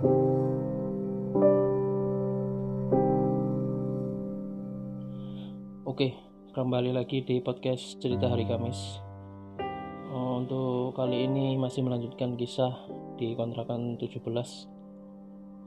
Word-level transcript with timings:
Oke, 0.00 0.08
kembali 6.56 6.96
lagi 6.96 7.20
di 7.20 7.44
podcast 7.44 8.00
cerita 8.00 8.32
hari 8.32 8.48
Kamis. 8.48 8.96
Oh, 10.08 10.40
untuk 10.40 10.96
kali 10.96 11.28
ini 11.28 11.60
masih 11.60 11.84
melanjutkan 11.84 12.40
kisah 12.40 12.72
di 13.20 13.36
kontrakan 13.36 14.00
17 14.00 14.24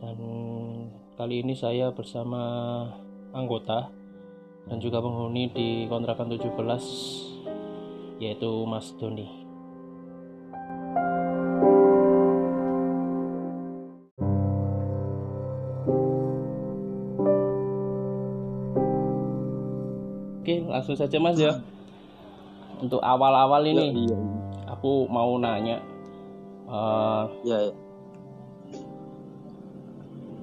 dan 0.01 0.17
kali 1.13 1.45
ini 1.45 1.53
saya 1.53 1.93
bersama 1.93 2.41
anggota 3.37 3.93
dan 4.65 4.81
juga 4.81 4.97
penghuni 4.97 5.53
di 5.53 5.85
kontrakan 5.85 6.33
17 6.33 8.17
yaitu 8.17 8.49
Mas 8.65 8.97
Doni. 8.97 9.42
Langsung 20.83 20.99
saja 20.99 21.15
Mas 21.15 21.39
ya. 21.39 21.63
Untuk 22.83 22.99
awal-awal 22.99 23.63
ini, 23.63 24.03
iya, 24.03 24.11
iya. 24.11 24.19
aku 24.67 25.07
mau 25.07 25.39
nanya, 25.39 25.79
eh, 26.67 27.23
Iya, 27.47 27.57
iya. 27.71 27.73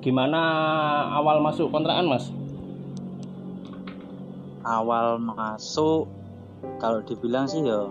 gimana 0.01 0.41
awal 1.13 1.45
masuk 1.45 1.69
kontrakan 1.69 2.09
Mas? 2.09 2.33
Awal 4.65 5.21
masuk 5.21 6.09
kalau 6.81 7.05
dibilang 7.05 7.45
sih 7.45 7.61
ya 7.61 7.85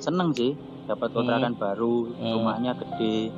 seneng 0.00 0.32
sih 0.32 0.56
dapat 0.88 1.12
kontrakan 1.12 1.52
baru, 1.60 2.08
Hmm. 2.16 2.40
rumahnya 2.40 2.72
gede. 2.72 3.28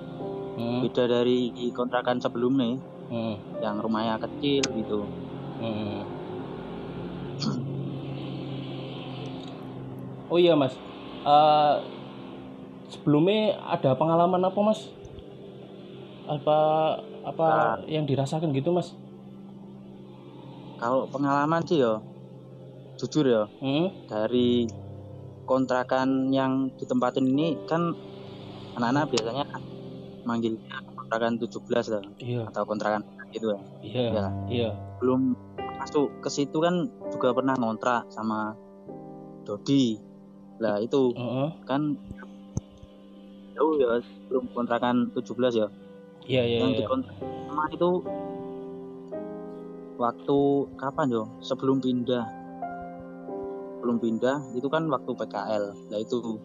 Hmm, 0.54 0.86
Beda 0.86 1.10
dari 1.10 1.50
kontrakan 1.74 2.22
sebelumnya 2.22 2.78
hmm, 3.10 3.34
yang 3.58 3.82
rumahnya 3.82 4.22
kecil 4.22 4.62
gitu. 4.78 5.02
hmm. 5.58 6.19
Oh 10.30 10.38
iya 10.38 10.54
Mas, 10.54 10.74
Eh, 11.20 11.74
sebelumnya 12.88 13.60
ada 13.60 13.92
pengalaman 13.92 14.40
apa 14.40 14.56
Mas? 14.62 14.88
Apa 16.24 16.58
apa 17.20 17.44
Nah. 17.44 17.76
yang 17.84 18.08
dirasakan 18.08 18.56
gitu 18.56 18.72
Mas? 18.72 18.96
Kalau 20.80 21.04
pengalaman 21.04 21.60
sih 21.60 21.76
ya 21.76 22.00
jujur 22.96 23.24
ya 23.24 23.42
Hmm, 23.60 23.92
dari 24.06 24.64
kontrakan 25.44 26.30
yang 26.30 26.72
ditempatin 26.72 27.26
ini 27.26 27.60
kan 27.64 27.92
anak-anak 28.76 29.12
biasanya 29.12 29.44
manggilnya 30.22 30.60
kontrakan 30.90 31.36
17 31.36 31.90
lah 31.90 32.04
iya, 32.16 32.44
atau 32.46 32.64
kontrakan 32.64 33.04
gitu 33.28 33.50
ya. 33.50 33.60
iya, 33.80 34.00
Ya. 34.08 34.24
iya. 34.46 34.70
belum 35.00 35.36
masuk 35.76 36.20
ke 36.20 36.28
situ 36.28 36.60
kan 36.60 36.88
juga 37.08 37.32
pernah 37.32 37.56
ngontrak 37.56 38.08
sama 38.08 38.52
Dodi 39.42 39.96
lah 40.60 40.76
itu 40.78 41.16
Heeh. 41.16 41.48
kan 41.64 41.96
jauh 43.56 43.74
ya 43.80 43.98
belum 44.28 44.44
kontrakan 44.52 45.08
17 45.16 45.56
ya 45.56 45.68
Iya, 46.28 46.42
iya, 46.46 46.58
yang 46.62 46.72
iya. 46.76 46.78
di 46.78 46.84
kontrak 46.86 47.16
sama 47.48 47.64
itu 47.72 47.90
waktu 49.96 50.38
kapan 50.78 51.06
yo 51.10 51.24
sebelum 51.40 51.80
pindah 51.80 52.24
belum 53.80 53.96
pindah 53.98 54.52
itu 54.52 54.68
kan 54.68 54.84
waktu 54.88 55.10
PKL 55.16 55.64
lah 55.90 55.98
itu 55.98 56.36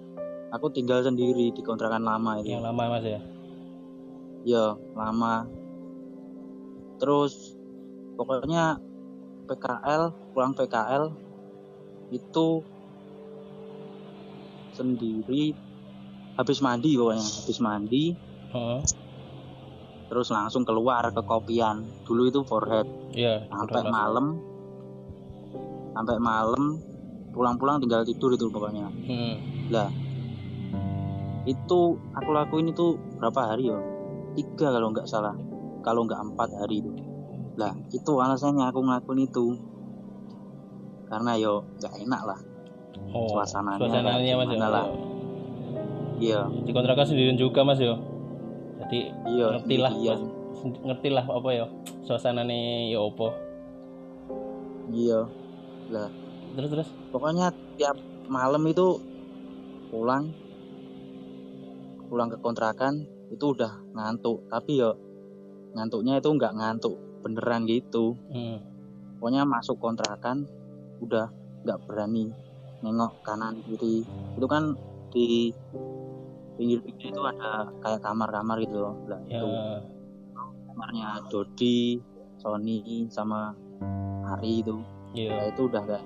aku 0.52 0.72
tinggal 0.72 1.04
sendiri 1.04 1.52
di 1.52 1.62
kontrakan 1.62 2.08
lama 2.08 2.40
itu 2.40 2.56
Yang 2.56 2.64
lama 2.72 2.84
Mas 2.88 3.04
ya. 3.04 3.20
ya 4.48 4.66
lama 4.96 5.36
terus 6.98 7.56
pokoknya 8.16 8.80
PKL 9.46 10.16
pulang 10.32 10.56
PKL 10.56 11.12
itu 12.16 12.64
sendiri. 14.76 15.56
Habis 16.36 16.60
mandi 16.60 17.00
pokoknya 17.00 17.24
habis 17.24 17.58
mandi. 17.64 18.04
Terus 20.12 20.28
langsung 20.30 20.68
keluar 20.68 21.08
ke 21.16 21.22
kopian. 21.24 21.88
Dulu 22.04 22.28
itu 22.28 22.44
forehead. 22.44 22.86
Iya, 23.16 23.48
sampai 23.48 23.88
malam. 23.88 24.38
Sampai 25.96 26.20
malam 26.20 26.76
pulang-pulang 27.32 27.80
tinggal 27.80 28.04
tidur 28.04 28.36
itu 28.36 28.48
pokoknya. 28.52 28.88
Hmm. 28.88 29.36
lah 29.68 29.90
itu 31.46 32.00
aku 32.18 32.30
lakuin 32.34 32.74
itu 32.74 32.98
berapa 33.22 33.54
hari 33.54 33.70
ya? 33.70 33.80
Tiga 34.36 34.74
kalau 34.76 34.92
nggak 34.92 35.08
salah. 35.08 35.36
Kalau 35.86 36.04
nggak 36.04 36.22
empat 36.32 36.50
hari 36.58 36.82
itu. 36.82 36.92
Lah 37.56 37.76
itu 37.94 38.12
alasannya 38.18 38.66
aku 38.68 38.80
ngelakuin 38.82 39.30
itu. 39.30 39.46
Karena 41.06 41.38
yo 41.38 41.64
nggak 41.80 41.94
enak 42.02 42.22
lah 42.26 42.40
Oh, 43.16 43.32
Suasananya 43.32 43.80
suasananya 43.80 44.34
Mas 44.36 44.44
ya. 44.44 44.52
gimana 44.52 44.68
lah. 44.70 44.86
iya 46.18 46.42
Di 46.62 46.72
kontrakan 46.72 47.06
sendirian 47.06 47.36
juga 47.36 47.64
Mas 47.64 47.80
ya. 47.80 47.96
Jadi 48.78 49.00
iya 49.26 49.46
ngerti 49.54 49.76
lah 49.78 49.92
iya 49.96 50.16
ngerti 50.84 51.10
lah 51.10 51.24
apa 51.24 51.50
ya 51.50 51.66
suasananya 52.02 52.54
ya 52.86 53.00
opo. 53.00 53.32
iya 54.90 55.24
lah 55.88 56.10
Terus 56.54 56.70
terus. 56.70 56.90
pokoknya 57.10 57.50
tiap 57.76 57.96
malam 58.26 58.64
itu 58.64 59.00
pulang 59.88 60.32
pulang 62.06 62.28
ke 62.28 62.38
kontrakan 62.38 63.04
itu 63.28 63.52
udah 63.52 63.74
ngantuk 63.92 64.46
tapi 64.48 64.78
yo 64.78 64.94
ngantuknya 65.74 66.18
itu 66.18 66.30
nggak 66.30 66.54
ngantuk 66.54 66.96
beneran 67.22 67.66
gitu 67.66 68.14
Hmm. 68.30 68.62
pokoknya 69.18 69.44
masuk 69.44 69.78
kontrakan 69.78 70.46
udah 71.00 71.30
nggak 71.64 71.80
berani 71.84 72.30
nengok 72.86 73.18
kanan 73.20 73.58
kiri 73.64 74.06
itu 74.06 74.46
kan 74.46 74.78
di 75.10 75.50
pinggir-pinggir 76.56 77.10
itu 77.10 77.22
ada 77.22 77.52
kayak 77.82 78.00
kamar-kamar 78.00 78.62
gitu 78.62 78.78
loh 78.80 78.96
lah 79.06 79.20
Ya. 79.26 79.42
itu 79.42 79.48
kamarnya 80.66 81.10
Dodi 81.28 81.98
Sony 82.38 82.80
sama 83.10 83.52
Ari 84.28 84.62
itu 84.62 84.78
Iya. 85.12 85.32
Nah, 85.32 85.46
itu 85.48 85.62
udah 85.66 85.82
kayak 85.82 86.06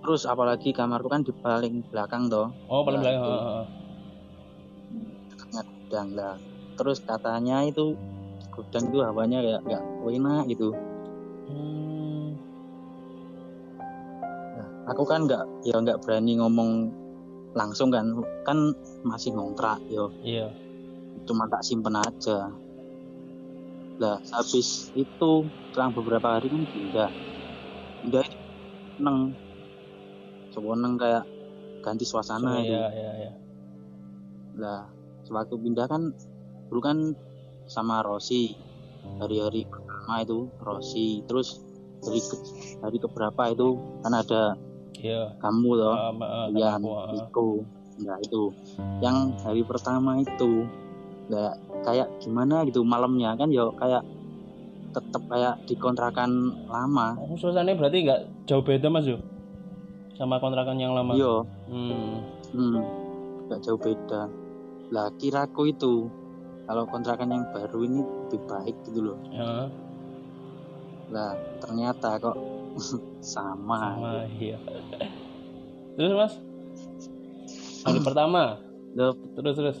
terus 0.00 0.24
apalagi 0.24 0.68
kamarku 0.70 1.06
kan 1.06 1.20
di 1.20 1.32
paling 1.32 1.84
belakang 1.86 2.28
toh 2.28 2.52
Oh, 2.66 2.82
paling 2.82 2.98
Nah, 2.98 3.04
belakang. 3.06 3.24
itu. 3.24 3.34
dekatnya 5.26 5.60
gudang 5.64 6.08
lah 6.12 6.34
terus 6.74 6.98
katanya 7.00 7.56
itu 7.62 7.94
gudang 8.50 8.84
itu 8.86 8.98
hawanya 9.00 9.38
kayak 9.40 9.60
nggak 9.64 9.82
enak 10.10 10.44
gitu. 10.46 10.68
Hmm. 11.44 12.13
Aku 14.90 15.02
kan 15.08 15.24
nggak 15.24 15.44
ya 15.64 15.76
nggak 15.80 16.00
berani 16.04 16.36
ngomong 16.40 16.92
langsung 17.56 17.88
kan. 17.88 18.12
Kan 18.44 18.72
masih 19.06 19.32
ngontrak 19.36 19.80
yo. 19.88 20.10
Iya. 20.24 20.50
cuma 21.24 21.48
tak 21.48 21.64
simpen 21.64 21.96
aja. 21.96 22.52
Lah 23.96 24.18
habis 24.34 24.92
itu 24.92 25.30
selang 25.72 25.94
beberapa 25.94 26.36
hari 26.36 26.52
kan 26.52 26.68
pindah. 26.68 27.10
Pindah 28.02 28.22
itu 28.28 28.36
seneng 28.98 29.32
seneng 30.54 30.94
kayak 30.94 31.24
ganti 31.82 32.06
suasana 32.06 32.62
itu 32.62 32.72
Iya, 32.72 32.86
iya, 32.94 33.10
iya. 33.20 33.32
lah 34.54 34.86
sewaktu 35.26 35.58
pindah 35.58 35.86
kan 35.90 36.14
dulu 36.70 36.80
kan 36.80 36.98
sama 37.66 38.00
Rosi 38.06 38.54
hari-hari 39.20 39.66
pertama 39.68 40.22
itu 40.22 40.48
Rosi 40.62 41.20
terus 41.26 41.60
hari 42.06 42.20
ke, 42.22 42.36
hari 42.80 42.98
keberapa 43.02 43.42
itu 43.52 43.68
kan 44.00 44.12
ada 44.14 44.42
Iya. 45.04 45.36
kamu 45.36 45.70
loh 45.76 45.94
aku, 46.80 46.88
ah. 46.90 47.12
Riko 47.12 47.46
nah 47.94 48.16
itu 48.18 48.42
yang 48.98 49.36
hari 49.38 49.62
pertama 49.62 50.16
itu 50.16 50.64
nggak 51.28 51.52
kayak 51.84 52.08
gimana 52.18 52.64
gitu 52.64 52.80
malamnya 52.82 53.36
kan 53.36 53.52
ya 53.52 53.68
kayak 53.76 54.02
tetep 54.90 55.22
kayak 55.28 55.54
di 55.68 55.74
kontrakan 55.76 56.30
lama 56.64 57.14
Oh, 57.14 57.36
suasananya 57.36 57.76
berarti 57.76 57.98
nggak 58.02 58.20
jauh 58.46 58.62
beda 58.62 58.88
Mas 58.88 59.04
yo. 59.04 59.18
Sama 60.14 60.38
kontrakan 60.38 60.78
yang 60.78 60.94
lama. 60.94 61.12
yo 61.12 61.42
Hmm. 61.66 62.22
hmm, 62.50 62.78
nggak 63.46 63.60
jauh 63.60 63.76
beda 63.76 64.26
lah 64.88 65.08
kiraku 65.18 65.68
itu 65.68 66.08
kalau 66.64 66.84
kontrakan 66.86 67.28
yang 67.28 67.44
baru 67.50 67.78
ini 67.82 68.00
lebih 68.00 68.40
baik 68.46 68.76
gitu 68.86 69.00
loh 69.00 69.18
Ya, 69.28 69.68
lah 71.10 71.32
ternyata 71.60 72.16
kok 72.18 72.36
sama, 73.24 73.96
sama 73.96 74.28
iya. 74.36 74.60
Terus 75.96 76.12
Mas? 76.12 76.34
Hari 77.84 78.00
pertama. 78.06 78.60
Terus 79.34 79.56
terus. 79.56 79.78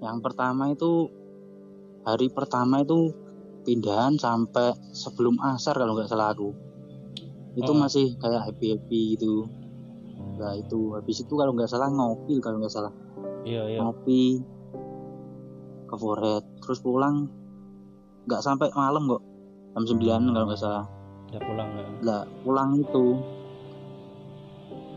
yang 0.00 0.24
pertama 0.24 0.72
itu 0.72 1.12
hari 2.02 2.32
pertama 2.32 2.80
itu 2.80 3.12
pindahan 3.68 4.16
sampai 4.16 4.72
sebelum 4.96 5.36
asar 5.44 5.76
kalau 5.76 5.92
nggak 5.92 6.08
salah 6.08 6.32
aku 6.32 6.56
itu 7.52 7.68
Oh. 7.68 7.76
masih 7.76 8.16
kayak 8.16 8.48
happy 8.48 8.72
happy 8.72 9.00
gitu 9.12 9.44
nah 10.40 10.56
itu 10.56 10.96
habis 10.96 11.20
itu 11.20 11.28
kalau 11.36 11.52
nggak 11.52 11.68
salah 11.68 11.92
ngopi 11.92 12.40
kalau 12.40 12.56
nggak 12.56 12.72
salah 12.72 12.88
Iya, 13.44 13.68
iya. 13.68 13.78
ngopi 13.84 14.40
ke 15.84 15.96
Forest 16.00 16.48
terus 16.64 16.80
pulang 16.80 17.28
nggak 18.24 18.40
sampai 18.40 18.72
malam 18.72 19.04
kok 19.04 19.20
jam 19.84 20.00
9 20.00 20.32
kalau 20.32 20.46
nggak 20.48 20.62
salah 20.64 20.88
udah 21.30 21.40
pulang 21.40 21.68
ya 21.72 21.84
lah 22.02 22.22
pulang 22.42 22.70
itu 22.76 23.06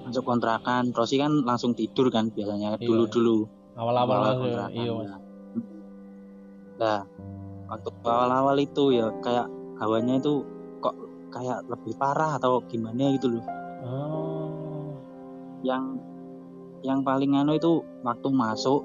masuk 0.04 0.24
kontrakan 0.26 0.92
Rosi 0.92 1.16
kan 1.16 1.32
langsung 1.42 1.72
tidur 1.74 2.12
kan 2.12 2.28
biasanya 2.30 2.76
Iya. 2.76 2.86
dulu 2.86 3.04
dulu 3.08 3.38
awal-awal 3.74 4.18
lah 4.20 4.34
ya. 4.34 4.40
kontrakan 4.40 4.72
iya 4.76 4.92
mas 4.92 5.08
ya. 5.08 5.18
Nah, 6.74 7.00
waktu 7.70 7.90
awal-awal 8.04 8.58
itu 8.60 8.84
ya 8.92 9.08
kayak 9.22 9.48
hawanya 9.78 10.18
itu 10.18 10.42
kok 10.82 10.98
kayak 11.30 11.64
lebih 11.70 11.94
parah 11.96 12.36
atau 12.36 12.60
gimana 12.66 13.14
gitu 13.14 13.30
loh. 13.30 13.46
oh 13.86 14.98
Yang 15.64 16.02
yang 16.84 17.00
paling 17.02 17.38
anu 17.40 17.56
itu 17.56 17.72
waktu 18.04 18.28
masuk 18.28 18.84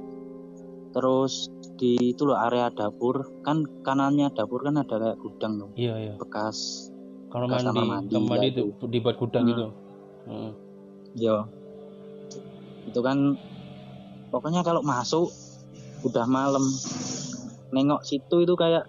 terus 0.94 1.50
di 1.74 2.14
itu 2.14 2.22
loh 2.22 2.38
area 2.38 2.70
dapur 2.70 3.42
kan 3.42 3.66
kanannya 3.82 4.30
dapur 4.30 4.62
kan 4.62 4.78
ada 4.78 4.96
kayak 4.98 5.18
gudang 5.18 5.58
loh 5.58 5.70
iya 5.74 5.94
iya 5.98 6.14
bekas 6.14 6.88
kamar 7.28 7.46
mandi 7.48 7.66
kamar 7.68 7.84
mandi, 7.84 8.12
kamar 8.12 8.28
mandi 8.40 8.46
ya 8.48 8.52
itu 8.52 8.62
dibuat 8.88 9.16
gudang 9.20 9.44
Hmm. 9.44 9.50
gitu. 9.52 9.66
Hmm. 10.28 10.50
yo 11.16 11.36
itu 12.88 13.00
kan 13.04 13.36
pokoknya 14.28 14.64
kalau 14.64 14.80
masuk 14.80 15.28
udah 16.04 16.24
malam. 16.24 16.64
Nengok 17.68 18.00
situ 18.00 18.48
itu 18.48 18.54
kayak 18.56 18.88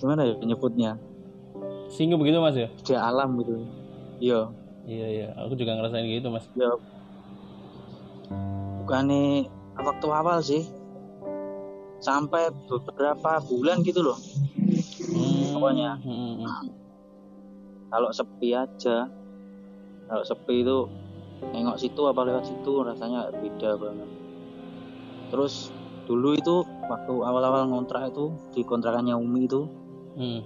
gimana 0.00 0.24
ya 0.24 0.34
nyebutnya? 0.40 0.96
Singu 1.92 2.16
begitu 2.16 2.40
mas 2.40 2.56
ya? 2.56 2.72
Di 2.72 2.96
alam 2.96 3.36
gitu. 3.36 3.68
Yo 4.16 4.56
iya 4.88 5.06
iya. 5.12 5.28
Aku 5.44 5.52
juga 5.60 5.76
ngerasain 5.76 6.08
gitu 6.08 6.32
mas. 6.32 6.48
Ya 6.56 6.72
bukannya 8.80 9.44
waktu 9.76 10.06
awal 10.08 10.40
sih. 10.40 10.64
Sampai 12.00 12.48
beberapa 12.64 13.44
bulan 13.44 13.84
gitu 13.84 14.00
loh 14.00 14.16
Pokoknya. 15.60 15.90
hmm, 16.00 16.48
kalau 17.92 18.08
sepi 18.16 18.56
aja. 18.56 19.12
Kalau 20.08 20.24
sepi 20.24 20.64
itu 20.64 20.78
nengok 21.52 21.76
situ 21.76 22.02
apa 22.08 22.20
lewat 22.24 22.44
situ 22.48 22.72
rasanya 22.80 23.28
beda 23.28 23.76
banget. 23.76 24.08
Terus 25.30 25.68
dulu 26.08 26.34
itu 26.34 26.64
waktu 26.90 27.14
awal-awal 27.22 27.68
ngontrak 27.70 28.10
itu 28.10 28.32
di 28.56 28.64
kontrakannya 28.64 29.14
Umi 29.14 29.46
itu 29.46 29.68
Hmm. 30.18 30.42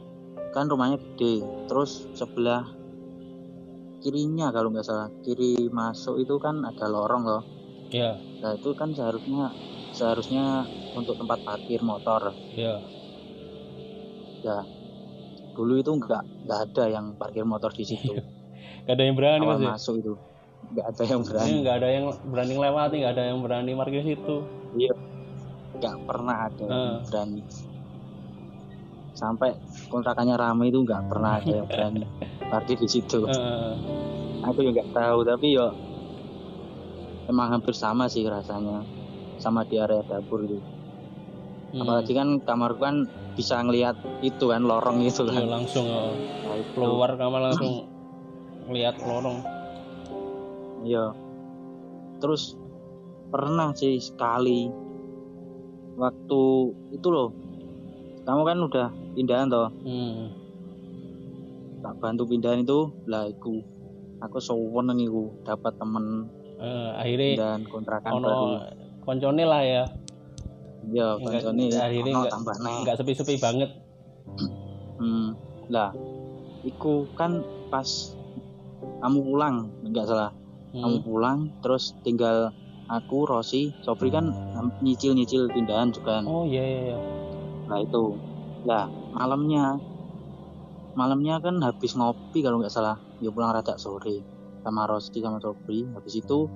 kan 0.53 0.69
rumahnya 0.69 1.01
gede. 1.01 1.41
Terus 1.71 2.05
sebelah 2.13 2.69
kirinya 4.05 4.53
kalau 4.53 4.69
nggak 4.69 4.85
salah 4.85 5.09
kiri 5.25 5.73
masuk 5.73 6.21
itu 6.21 6.37
kan 6.37 6.61
ada 6.67 6.91
lorong 6.91 7.25
loh. 7.25 7.43
Iya 7.95 8.19
nah 8.45 8.53
itu 8.53 8.77
kan 8.77 8.93
seharusnya 8.93 9.57
seharusnya 9.89 10.69
untuk 10.93 11.17
tempat 11.17 11.41
parkir 11.41 11.81
motor. 11.81 12.37
Iya 12.53 12.85
ya 14.45 14.61
dulu 15.55 15.75
itu 15.77 15.91
nggak 15.91 16.23
nggak 16.45 16.59
ada 16.65 16.85
yang 16.89 17.07
parkir 17.15 17.43
motor 17.43 17.71
di 17.71 17.85
situ. 17.85 18.15
Gak 18.85 19.01
ada 19.01 19.03
yang 19.03 19.17
berani 19.17 19.41
awal 19.41 19.57
ya? 19.57 19.69
masuk 19.73 19.95
itu. 19.97 20.13
Nggak 20.69 20.87
ada 20.87 21.03
yang 21.07 21.21
berani. 21.23 21.49
Ini 21.49 21.57
nggak 21.59 21.77
ada 21.79 21.89
yang 21.89 22.05
berani 22.23 22.53
ngelewati 22.53 22.95
nggak 23.01 23.13
ada 23.13 23.25
yang 23.25 23.39
berani 23.41 23.71
parkir 23.73 24.03
situ. 24.03 24.37
Iya. 24.77 24.95
Nggak 25.75 25.97
pernah 26.05 26.37
ada 26.45 26.61
yang 26.61 26.73
Ah. 26.77 27.01
berani. 27.01 27.41
Sampai 29.15 29.55
kontrakannya 29.89 30.35
ramai 30.35 30.69
itu 30.69 30.83
nggak 30.83 31.03
pernah 31.07 31.39
ada 31.39 31.49
yang 31.55 31.65
berani 31.65 32.05
parkir 32.53 32.77
di 32.77 32.89
situ. 32.91 33.25
Heeh. 33.25 33.73
aku 34.43 34.61
juga 34.61 34.85
nggak 34.85 34.93
tahu 34.93 35.19
tapi 35.25 35.47
yo 35.51 35.73
emang 37.25 37.49
hampir 37.51 37.73
sama 37.73 38.05
sih 38.05 38.21
rasanya 38.23 38.85
sama 39.39 39.65
di 39.65 39.81
area 39.81 40.05
dapur 40.05 40.45
itu. 40.45 40.61
Hmm. 41.73 41.81
apalagi 41.81 42.13
kan 42.13 42.29
kamarku 42.39 42.79
kan 42.79 43.09
bisa 43.35 43.59
ngelihat 43.59 43.95
itu 44.21 44.45
kan 44.47 44.63
lorong 44.63 45.03
itu 45.03 45.23
Iya, 45.23 45.43
kan. 45.43 45.47
langsung 45.51 45.87
oh. 45.87 46.15
Nah, 46.15 46.55
itu. 46.55 46.71
keluar 46.73 47.11
kamar 47.15 47.51
langsung 47.51 47.91
lihat 48.69 48.97
lorong. 49.01 49.43
Iya. 50.83 51.13
Terus 52.19 52.55
pernah 53.29 53.75
sih 53.75 53.99
sekali 53.99 54.71
waktu 55.95 56.43
itu 56.91 57.09
loh. 57.09 57.31
Kamu 58.25 58.43
kan 58.43 58.59
udah 58.61 58.87
pindahan 59.13 59.49
toh? 59.49 59.69
Hmm. 59.83 60.31
tak 61.79 62.01
bantu 62.01 62.25
pindahan 62.25 62.65
itu 62.65 62.89
lah 63.05 63.29
iku. 63.29 63.61
Aku 64.19 64.41
seneng 64.41 64.97
iku 64.97 65.29
dapat 65.45 65.77
temen 65.77 66.33
Eh, 66.55 66.91
akhirnya 66.97 67.31
dan 67.37 67.61
kontrakan 67.67 68.11
ono 68.15 68.25
baru. 68.25 68.47
koncone 69.05 69.45
lah 69.45 69.61
ya 69.61 69.85
ya 70.93 71.17
Enggak- 71.17 71.43
kancane 71.49 71.65
akhirnya 71.73 72.13
ono 72.13 72.19
enggak- 72.21 72.35
tambah 72.35 72.55
naik 72.61 72.79
nggak 72.85 72.97
sepi-sepi 73.01 73.35
banget. 73.41 73.71
Hmm. 74.99 75.37
lah. 75.71 75.91
Iku 76.65 77.09
kan 77.17 77.45
pas 77.73 77.89
kamu 79.01 79.19
pulang 79.25 79.57
enggak 79.85 80.09
salah. 80.09 80.31
Kamu 80.75 80.99
hmm. 81.01 81.07
pulang 81.07 81.39
terus 81.63 81.95
tinggal 82.03 82.51
aku 82.91 83.25
Rosi 83.25 83.73
Sobri 83.81 84.13
kan 84.13 84.29
nyicil 84.85 85.17
nyicil 85.17 85.49
pindahan 85.49 85.89
juga 85.95 86.21
kan. 86.21 86.25
oh 86.29 86.45
iya 86.45 86.63
iya 86.63 86.81
iya. 86.93 86.99
Nah 87.71 87.79
itu. 87.81 88.17
Lah 88.69 88.89
malamnya 89.17 89.79
malamnya 90.95 91.41
kan 91.41 91.61
habis 91.65 91.97
ngopi 91.97 92.45
kalau 92.45 92.61
nggak 92.61 92.73
salah. 92.73 93.01
Ya 93.23 93.31
pulang 93.33 93.55
rada 93.55 93.79
sore 93.81 94.21
sama 94.65 94.89
Rosi 94.89 95.21
sama 95.21 95.39
Sobri 95.41 95.85
habis 95.93 96.17
itu 96.17 96.49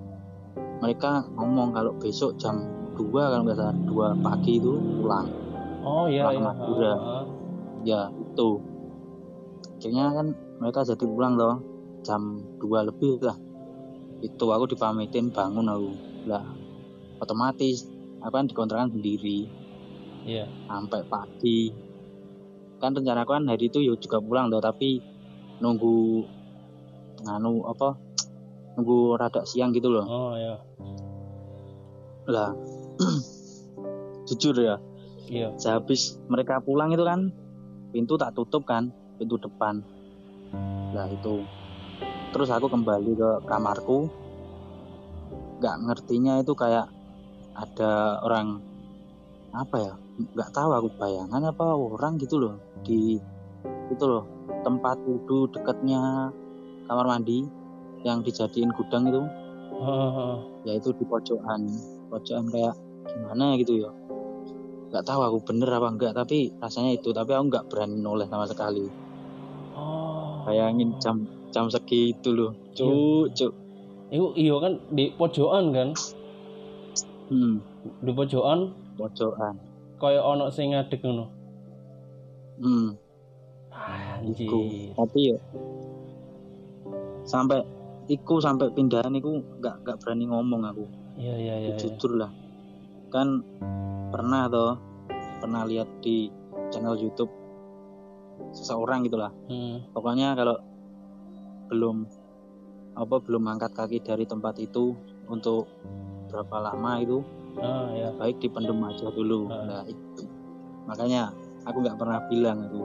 mereka 0.80 1.26
ngomong 1.36 1.74
kalau 1.76 1.92
besok 2.00 2.38
jam 2.40 2.77
2 2.98 3.14
kalau 3.14 3.46
nggak 3.46 3.58
salah 3.58 3.76
2 3.86 4.26
pagi 4.26 4.58
itu 4.58 4.74
pulang. 4.98 5.30
Oh 5.86 6.10
iya 6.10 6.26
Pulang 6.26 6.34
iya. 6.34 6.42
Madura. 6.42 6.94
Ya 7.86 8.00
itu. 8.10 8.50
Akhirnya 9.78 10.10
kan 10.10 10.26
mereka 10.58 10.82
jadi 10.82 11.06
pulang 11.06 11.38
loh 11.38 11.62
jam 12.02 12.42
2 12.58 12.88
lebih 12.90 13.22
lah. 13.22 13.38
Itu 14.18 14.50
aku 14.50 14.74
dipamitin 14.74 15.30
bangun 15.30 15.70
aku. 15.70 15.90
Lah 16.26 16.42
otomatis 17.22 17.86
apa 18.18 18.34
kan 18.42 18.50
dikontrakan 18.50 18.90
sendiri. 18.90 19.46
Iya. 20.26 20.50
Sampai 20.66 21.06
pagi. 21.06 21.70
Kan 22.82 22.98
rencana 22.98 23.22
aku 23.22 23.38
kan 23.38 23.46
hari 23.46 23.70
itu 23.70 23.78
ya 23.78 23.94
juga 23.94 24.18
pulang 24.18 24.50
loh 24.50 24.58
tapi 24.58 24.98
nunggu 25.62 26.22
nganu 27.26 27.66
apa 27.66 27.98
nunggu 28.78 29.18
rada 29.18 29.46
siang 29.46 29.70
gitu 29.70 29.90
loh. 29.90 30.06
Oh 30.06 30.34
iya. 30.34 30.58
Lah 32.28 32.50
jujur 34.28 34.54
ya. 34.58 34.76
Iya. 35.28 35.54
Sehabis 35.60 36.18
mereka 36.26 36.60
pulang 36.60 36.92
itu 36.92 37.04
kan 37.04 37.32
pintu 37.92 38.16
tak 38.16 38.36
tutup 38.36 38.64
kan 38.64 38.92
pintu 39.16 39.36
depan. 39.40 39.80
Lah 40.92 41.08
itu. 41.08 41.44
Terus 42.32 42.48
aku 42.52 42.68
kembali 42.68 43.12
ke 43.16 43.30
kamarku. 43.48 44.08
Nggak 45.58 45.76
ngertinya 45.84 46.40
itu 46.40 46.52
kayak 46.54 46.86
ada 47.58 48.22
orang 48.22 48.62
apa 49.50 49.76
ya 49.80 49.92
nggak 50.18 50.50
tahu 50.54 50.70
aku 50.70 50.88
bayangan 50.98 51.50
apa 51.50 51.74
orang 51.74 52.18
gitu 52.20 52.38
loh 52.38 52.54
di 52.86 53.18
itu 53.90 54.04
loh 54.04 54.28
tempat 54.62 55.00
wudhu 55.02 55.50
dekatnya 55.50 56.30
kamar 56.86 57.06
mandi 57.06 57.48
yang 58.06 58.22
dijadiin 58.22 58.70
gudang 58.76 59.10
itu. 59.10 59.22
Heeh. 59.78 60.34
yaitu 60.66 60.90
di 60.90 61.06
pojokan 61.06 61.70
pojokan 62.10 62.50
kayak 62.50 62.74
gimana 63.08 63.56
gitu 63.56 63.80
ya. 63.80 63.90
Nggak 64.88 65.04
tahu 65.04 65.20
aku 65.20 65.38
bener 65.52 65.68
apa 65.72 65.88
enggak 65.88 66.12
tapi 66.16 66.52
rasanya 66.60 66.96
itu. 66.96 67.12
Tapi 67.12 67.30
aku 67.32 67.44
nggak 67.48 67.66
berani 67.72 67.96
noleh 68.00 68.28
sama 68.28 68.44
sekali. 68.48 68.88
Oh. 69.76 70.44
Bayangin 70.44 70.96
jam 71.00 71.24
jam 71.52 71.68
segitu 71.68 72.32
loh. 72.32 72.52
Cuk 72.76 73.32
cuk. 73.32 73.52
Itu 74.08 74.32
iya 74.36 74.56
kan 74.60 74.80
di 74.92 75.12
pojokan 75.12 75.64
kan? 75.76 75.88
Hmm, 77.28 77.60
di 78.00 78.10
pojokan? 78.12 78.72
Pojokan. 78.96 79.54
Kayak 80.00 80.24
ono 80.24 80.48
sing 80.48 80.72
ngadeg 80.72 81.00
ngono. 81.04 81.26
Hmm, 82.58 82.88
anjir. 83.68 84.48
Iku. 84.48 84.60
Tapi 84.96 85.20
ya 85.32 85.36
sampai 87.28 87.60
iku 88.08 88.40
sampai 88.40 88.72
pindahan 88.72 89.12
iku 89.20 89.44
nggak 89.60 89.84
nggak 89.84 89.96
berani 90.00 90.24
ngomong 90.32 90.62
aku. 90.64 90.84
Iya 91.18 91.34
iya 91.34 91.54
iya 91.60 91.70
iya. 91.74 91.76
jujur 91.76 92.14
lah 92.14 92.30
kan 93.08 93.42
pernah 94.12 94.48
toh 94.48 94.76
pernah 95.38 95.62
lihat 95.64 95.88
di 96.04 96.28
channel 96.68 96.96
YouTube 96.98 97.30
seseorang 98.54 99.04
gitulah 99.04 99.32
Hmm. 99.50 99.82
pokoknya 99.92 100.32
kalau 100.38 100.56
belum 101.68 102.08
apa 102.98 103.16
belum 103.22 103.44
angkat 103.46 103.72
kaki 103.76 103.98
dari 104.02 104.24
tempat 104.26 104.58
itu 104.58 104.96
untuk 105.30 105.68
berapa 106.32 106.72
lama 106.72 106.98
itu 106.98 107.22
ah 107.60 107.88
ya. 107.94 108.08
baik 108.16 108.38
dipendem 108.42 108.78
aja 108.84 109.08
dulu. 109.12 109.46
Ah. 109.50 109.64
nah 109.66 109.82
itu. 109.86 110.24
Makanya 110.88 111.30
aku 111.68 111.84
nggak 111.84 111.98
pernah 112.00 112.20
bilang 112.26 112.58
aku 112.66 112.82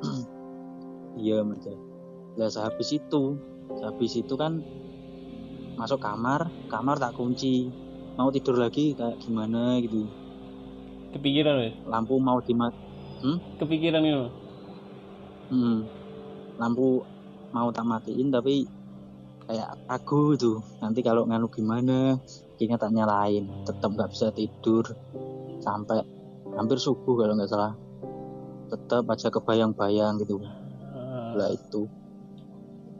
iya 1.24 1.42
aja. 1.42 1.74
Lah 2.38 2.48
sehabis 2.52 2.94
itu 2.94 3.36
habis 3.80 4.12
itu 4.18 4.34
kan 4.34 4.62
masuk 5.78 6.02
kamar 6.02 6.50
kamar 6.68 7.00
tak 7.00 7.16
kunci 7.16 7.70
mau 8.20 8.28
tidur 8.28 8.60
lagi 8.60 8.92
kayak 8.92 9.16
gimana 9.24 9.80
gitu. 9.80 10.04
Kepikiran 11.16 11.56
ya 11.64 11.72
lampu 11.88 12.20
mau 12.20 12.44
dimat 12.44 12.76
hmm? 13.24 13.56
kepikiran 13.56 14.04
itu 14.04 14.28
hmm. 15.48 15.78
lampu 16.60 17.00
mau 17.50 17.72
tak 17.72 17.88
matiin 17.88 18.28
tapi 18.28 18.68
kayak 19.48 19.74
ragu 19.88 20.36
itu 20.36 20.60
nanti 20.78 21.00
kalau 21.00 21.24
nganu 21.26 21.48
gimana 21.50 22.20
kayaknya 22.54 22.76
tak 22.76 22.92
nyalain 22.92 23.48
tetap 23.64 23.90
nggak 23.90 24.12
bisa 24.12 24.30
tidur 24.36 24.84
sampai 25.64 26.04
hampir 26.54 26.76
subuh 26.76 27.24
kalau 27.24 27.32
nggak 27.36 27.50
salah. 27.50 27.72
Tetap 28.70 29.02
aja 29.10 29.34
kebayang-bayang 29.34 30.22
gitu. 30.22 30.38
Ah, 30.94 31.34
lah 31.34 31.50
itu. 31.50 31.90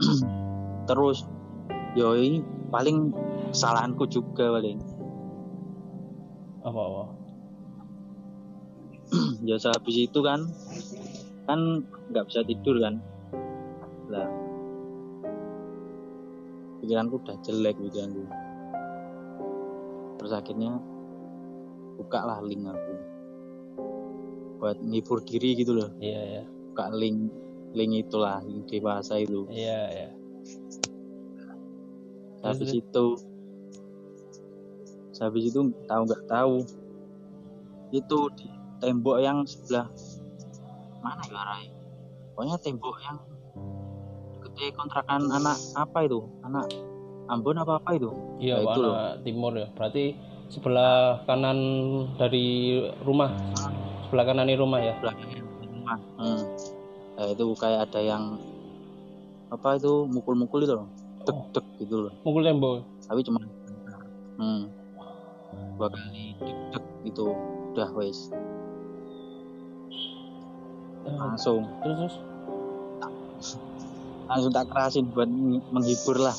Terus 0.91 1.23
yo 1.95 2.19
ini 2.19 2.43
paling 2.75 3.15
kesalahanku 3.55 4.11
juga 4.11 4.51
paling 4.51 4.83
apa 6.61 6.81
apa 6.81 7.05
ya 9.49 9.57
habis 9.59 9.97
itu 10.07 10.21
kan 10.23 10.47
kan 11.51 11.83
nggak 12.15 12.27
bisa 12.31 12.47
tidur 12.47 12.79
kan? 12.79 13.03
Lah. 14.07 14.31
Pikiranku 16.79 17.19
udah 17.19 17.37
jelek 17.43 17.75
pikiranku. 17.75 18.23
Terus 20.23 20.33
akhirnya 20.35 20.79
buka 21.99 22.21
lah 22.23 22.39
link 22.47 22.71
aku. 22.71 22.95
Buat 24.63 24.79
ngibur 24.79 25.27
diri 25.27 25.59
gitu 25.59 25.75
loh. 25.75 25.91
Iya 25.99 26.21
iya. 26.23 26.45
Buka 26.47 26.95
link 26.95 27.35
link 27.75 27.93
itulah 28.07 28.39
link 28.47 28.71
dewasa 28.71 29.19
itu. 29.19 29.47
Iya 29.51 29.81
iya. 29.91 30.11
Terus, 32.41 32.47
habis 32.47 32.71
itu 32.79 33.05
habis 35.21 35.53
itu 35.53 35.61
tahu 35.87 36.03
nggak 36.09 36.25
tahu. 36.27 36.65
Itu 37.93 38.33
di 38.35 38.49
tembok 38.81 39.21
yang 39.21 39.45
sebelah. 39.45 39.87
Mana 41.01 41.25
ya 41.29 41.41
arahnya 41.41 41.81
pokoknya 42.41 42.57
tembok 42.65 42.97
yang 43.05 43.21
gede 44.41 44.73
kontrakan 44.73 45.29
anak 45.29 45.61
apa 45.77 46.09
itu? 46.09 46.25
Anak 46.41 46.73
Ambon 47.29 47.61
apa 47.61 47.77
apa 47.77 48.01
itu? 48.01 48.09
Iya 48.41 48.65
Nah, 48.65 48.73
itu 48.73 48.81
anak 48.81 49.13
timur 49.29 49.53
ya. 49.55 49.69
Berarti 49.77 50.17
sebelah 50.49 51.21
kanan 51.29 51.59
dari 52.17 52.81
rumah. 53.05 53.29
Sebelah 54.09 54.25
kanan 54.25 54.49
ini 54.49 54.57
rumah 54.57 54.81
ya? 54.81 54.97
Belakangnya 55.05 55.45
rumah. 55.45 55.99
Hmm. 56.17 56.43
Nah, 57.21 57.27
itu 57.29 57.45
kayak 57.61 57.93
ada 57.93 58.01
yang 58.01 58.41
apa 59.53 59.77
itu 59.77 60.09
mukul-mukul 60.09 60.65
itu 60.65 60.75
loh. 60.75 60.89
Dek 61.29 61.39
dek 61.53 61.67
gitu 61.85 62.09
loh. 62.09 62.13
Mukul 62.25 62.43
tembok. 62.43 62.89
Tapi 63.05 63.21
cuma 63.21 63.45
hmm. 64.41 64.80
Dua 65.81 65.89
kali 65.89 66.37
dek 66.37 66.85
gitu. 67.09 67.33
Udah 67.73 67.89
wes. 67.97 68.29
Langsung. 71.09 71.65
Terus 71.81 71.97
terus? 71.97 72.17
Langsung 74.29 74.53
tak 74.53 74.69
kerasin 74.69 75.09
buat 75.09 75.27
meng- 75.27 75.65
menghibur 75.73 76.21
lah. 76.21 76.37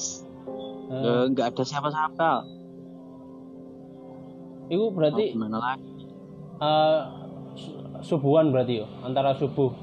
Ya, 0.92 1.26
nggak 1.34 1.58
ada 1.58 1.64
siapa-siapa. 1.66 2.46
Itu 4.70 4.94
berarti 4.94 5.34
gimana 5.34 5.58
lagi? 5.58 5.90
Su- 7.58 7.82
subuhan 8.06 8.54
berarti 8.54 8.86
ya 8.86 8.88
antara 9.04 9.36
subuh 9.36 9.74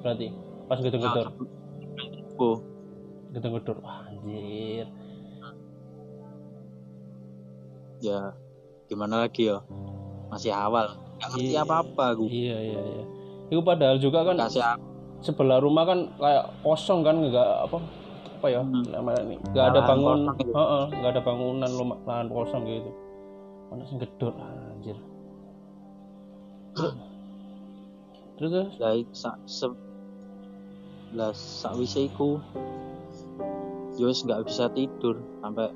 berarti 0.00 0.32
pas 0.70 0.78
gedung-gedung. 0.80 1.50
Oh 2.38 2.56
gedung-gedung. 3.34 3.82
Wah 3.84 4.08
anjir. 4.08 4.88
Ya 8.00 8.32
gimana 8.86 9.26
lagi 9.26 9.50
ya? 9.50 9.58
Masih 10.30 10.50
awal. 10.50 10.94
Nggak 11.16 11.28
ngerti 11.32 11.48
Iya. 11.50 11.62
apa-apa 11.62 12.04
aku 12.12 12.24
iya 12.28 12.56
iya 12.58 12.80
iya. 12.82 13.04
Itu 13.48 13.62
padahal 13.62 13.96
juga 13.96 14.22
kan 14.22 14.36
kasih 14.36 14.62
apa 14.62 14.82
sebelah 15.16 15.58
rumah 15.58 15.88
kan 15.88 16.12
kayak 16.20 16.44
kosong 16.60 17.00
kan 17.00 17.16
nggak 17.18 17.50
apa 17.66 17.76
apa 18.36 18.46
ya 18.52 18.60
Hmm. 18.60 18.84
namanya 18.86 19.20
ini. 19.24 19.36
Nggak 19.48 19.66
ada 19.72 19.80
bangun 19.84 20.18
gitu. 20.36 20.52
Nggak 20.92 21.10
ada 21.10 21.22
bangunan 21.24 21.70
rumah 21.72 21.98
lahan 22.04 22.28
kosong 22.28 22.62
gitu. 22.64 22.90
Mana 23.66 23.82
sih 23.84 23.96
gedor 23.96 24.34
anjir. 24.36 24.96
Terus 26.76 26.92
terus? 28.52 28.68
Terus? 28.68 28.68
lah 28.78 28.92
itu 28.92 29.14
sa 29.16 29.30
se 29.48 29.66
lah 31.16 31.32
sakwise 31.32 32.06
iku. 32.06 32.36
Wis 33.96 34.20
nggak 34.20 34.44
bisa 34.44 34.68
tidur 34.76 35.16
sampai 35.40 35.72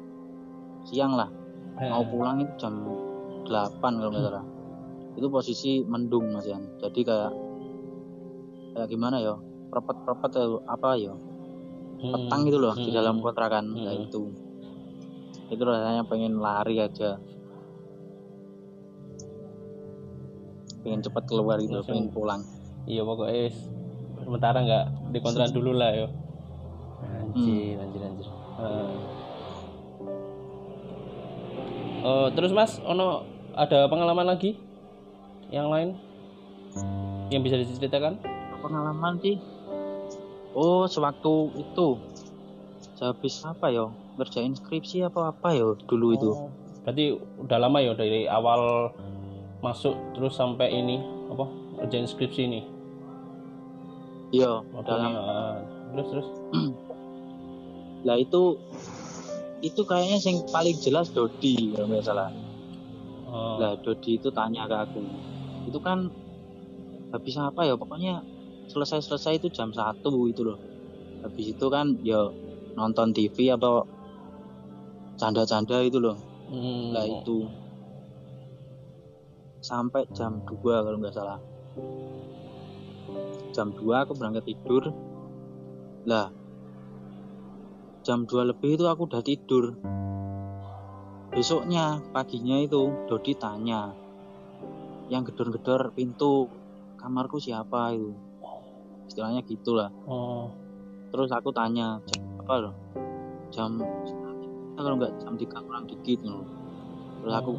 siang 0.85 1.17
lah 1.17 1.33
mau 1.77 2.03
Eh, 2.03 2.07
pulang 2.07 2.37
itu 2.39 2.53
jam 2.57 2.75
8 3.45 3.79
kalau 3.79 4.11
nggak 4.11 4.25
salah. 4.25 4.45
Itu 5.15 5.27
posisi 5.27 5.83
mendung 5.83 6.31
mas 6.31 6.47
Yan 6.47 6.63
jadi 6.79 7.01
kayak 7.03 7.33
kayak 8.73 8.89
gimana 8.89 9.19
ya 9.19 9.35
perpet-perpet 9.69 10.31
atau 10.33 10.63
apa 10.65 10.95
ya 10.95 11.13
hmm, 11.13 12.11
petang 12.11 12.41
gitu 12.47 12.59
loh 12.59 12.73
di 12.73 12.87
hmm, 12.87 12.97
dalam 12.97 13.19
kontrakan 13.19 13.65
Hmm. 13.71 13.85
Nah, 13.85 13.95
itu 13.97 14.23
itu 15.51 15.63
rasanya 15.63 16.07
pengen 16.07 16.39
lari 16.39 16.79
aja. 16.79 17.19
Pengen 20.81 21.03
cepat 21.03 21.27
keluar 21.27 21.59
gitu 21.59 21.75
Langsung. 21.77 21.91
pengen 21.91 22.09
pulang. 22.09 22.41
Iya 22.87 23.03
pokoknya 23.03 23.51
sementara 24.21 24.59
nggak 24.61 24.85
di 25.11 25.19
kontrakan 25.19 25.53
dulu 25.59 25.73
lah 25.75 25.91
yo. 25.93 26.07
Anjir 27.03 27.77
Hmm. 27.77 27.83
anjir 27.83 28.01
anjir. 28.01 28.27
Eh. 28.59 29.20
Oh, 32.01 32.33
terus 32.33 32.53
mas 32.57 32.81
ono 32.81 33.29
ada 33.53 33.85
pengalaman 33.91 34.25
lagi? 34.25 34.57
Yang 35.53 35.69
lain? 35.69 35.89
Yang 37.29 37.43
bisa 37.45 37.57
diceritakan? 37.61 38.17
Pengalaman 38.61 39.21
sih. 39.21 39.37
Oh 40.57 40.89
sewaktu 40.89 41.61
itu. 41.61 41.89
Sehabis 42.97 43.45
apa 43.45 43.69
ya? 43.69 43.93
Ngerjain 44.17 44.57
skripsi 44.57 45.05
apa 45.05 45.33
apa 45.33 45.53
ya 45.53 45.77
dulu 45.89 46.17
itu. 46.17 46.31
Oh, 46.33 46.49
berarti 46.85 47.17
udah 47.41 47.59
lama 47.61 47.79
ya 47.85 47.93
dari 47.93 48.25
awal 48.29 48.93
masuk 49.61 49.93
terus 50.17 50.37
sampai 50.41 50.73
ini 50.73 51.01
apa 51.29 51.45
kerjain 51.85 52.09
skripsi 52.09 52.41
ini? 52.49 52.61
Iya 54.31 54.63
Waktu 54.63 54.87
dalam 54.87 55.11
ini, 55.11 55.19
ah. 55.19 55.57
terus 55.93 56.07
terus. 56.15 56.29
Lah 58.07 58.17
itu 58.17 58.57
itu 59.61 59.81
kayaknya 59.85 60.19
yang 60.25 60.39
paling 60.49 60.77
jelas 60.81 61.13
Dodi 61.13 61.73
kalau 61.77 61.87
nggak 61.89 62.05
salah 62.05 62.31
Oh, 63.31 63.63
Lah 63.63 63.79
Dodi 63.79 64.19
itu 64.19 64.27
tanya 64.35 64.67
ke 64.67 64.75
aku, 64.75 64.99
itu 65.71 65.79
kan 65.79 66.11
habis 67.15 67.39
apa 67.39 67.63
ya? 67.63 67.79
Pokoknya 67.79 68.27
selesai-selesai 68.67 69.39
itu 69.39 69.47
jam 69.55 69.71
satu 69.71 70.27
itu 70.27 70.43
loh. 70.43 70.59
Habis 71.23 71.55
itu 71.55 71.67
kan 71.71 71.95
ya 72.03 72.27
nonton 72.75 73.15
TV 73.15 73.55
atau 73.55 73.87
canda-canda 75.15 75.79
itu 75.87 76.03
loh. 76.03 76.19
hmm, 76.51 76.91
Lah 76.91 77.07
itu 77.07 77.47
sampai 79.63 80.11
jam 80.11 80.43
2 80.43 80.83
kalau 80.83 80.99
nggak 80.99 81.15
salah. 81.15 81.39
Jam 83.55 83.71
2 83.79 84.03
aku 84.03 84.19
berangkat 84.19 84.43
tidur. 84.43 84.91
Lah 86.03 86.35
jam 88.01 88.25
2 88.25 88.57
lebih 88.57 88.81
itu 88.81 88.85
aku 88.89 89.05
udah 89.05 89.21
tidur. 89.21 89.77
Besoknya 91.31 92.01
paginya 92.11 92.57
itu 92.59 92.91
Dodi 93.07 93.37
tanya 93.37 93.93
yang 95.13 95.23
gedor-gedor 95.23 95.93
pintu 95.93 96.49
kamarku 96.97 97.37
siapa 97.37 97.93
itu? 97.93 98.17
Istilahnya 99.05 99.45
gitulah. 99.45 99.93
Oh, 100.09 100.49
terus 101.13 101.29
aku 101.29 101.53
tanya 101.53 102.01
jam 102.09 102.23
apa 102.41 102.55
loh? 102.57 102.75
Jam 103.53 103.79
kalau 104.81 104.97
nggak 104.97 105.13
jam 105.21 105.37
tiga 105.37 105.61
kurang 105.61 105.85
dikit 105.85 106.25
loh. 106.25 106.47
Terus 107.21 107.35
aku 107.37 107.53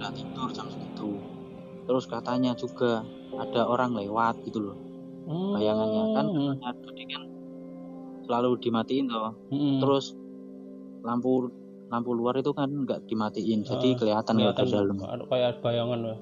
udah 0.00 0.10
tidur 0.16 0.48
jam 0.48 0.66
segitu. 0.72 1.20
Terus 1.84 2.04
katanya 2.08 2.56
juga 2.56 3.04
ada 3.36 3.68
orang 3.68 3.92
lewat 3.92 4.40
gitu 4.48 4.64
loh 4.64 4.78
bayangannya. 5.28 6.02
Kan 6.16 6.26
hmm, 6.32 6.34
kamarnya 6.58 6.72
Dodi 6.82 7.04
kan 7.06 7.22
selalu 8.26 8.58
dimatiin 8.58 9.06
toh 9.10 9.34
hmm, 9.50 9.78
terus 9.82 10.14
lampu 11.02 11.50
lampu 11.90 12.10
luar 12.16 12.38
itu 12.40 12.54
kan 12.56 12.70
nggak 12.70 13.04
dimatiin 13.10 13.66
jadi 13.66 13.88
Ah, 13.92 13.96
kelihatan 13.98 14.34
kelihatan 14.38 14.64
di 14.64 14.72
dalam 14.72 14.96
kayak 15.28 15.52
bayangan 15.60 16.00
ya 16.02 16.16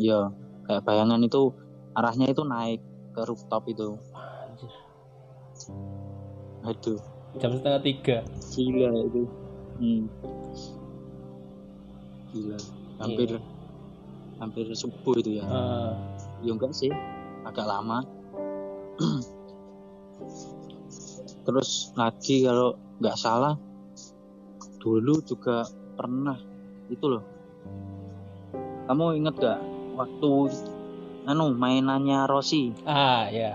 Iya, 0.00 0.20
kayak 0.64 0.82
bayangan 0.86 1.20
itu 1.20 1.52
arahnya 1.92 2.32
itu 2.32 2.40
naik 2.46 2.80
ke 3.12 3.20
rooftop 3.26 3.68
itu. 3.68 4.00
Anjir. 4.16 4.72
Aduh, 6.64 7.00
jam 7.36 7.52
setengah 7.52 7.82
tiga 7.84 8.16
gila 8.54 8.90
itu. 9.04 9.22
Hmm. 9.76 10.02
Gila, 12.32 12.58
hampir 13.02 13.28
Iya. 13.34 13.40
hampir 14.40 14.64
subuh 14.72 15.20
itu 15.20 15.36
ya. 15.36 15.44
Ah, 15.44 15.92
Ya 16.40 16.56
enggak 16.56 16.72
sih, 16.72 16.88
agak 17.44 17.66
lama. 17.68 18.00
Terus 21.44 21.92
lagi 21.96 22.44
kalau 22.44 22.76
nggak 23.00 23.16
salah, 23.16 23.56
dulu 24.80 25.20
juga 25.24 25.64
pernah 25.96 26.36
itu 26.88 27.06
loh. 27.06 27.24
Kamu 28.88 29.14
inget 29.14 29.34
gak 29.38 29.60
waktu 29.94 30.30
anu 31.28 31.54
mainannya 31.54 32.26
Rossi? 32.26 32.74
Ah 32.88 33.30
ya. 33.30 33.54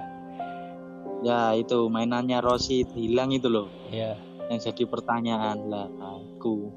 Ya 1.25 1.57
itu 1.57 1.89
mainannya 1.89 2.39
Rossi 2.39 2.85
hilang 2.95 3.33
itu 3.33 3.49
loh. 3.49 3.67
Ya. 3.89 4.15
Yang 4.47 4.71
jadi 4.71 4.83
pertanyaan 4.85 5.67
lah 5.67 5.89
aku. 5.99 6.69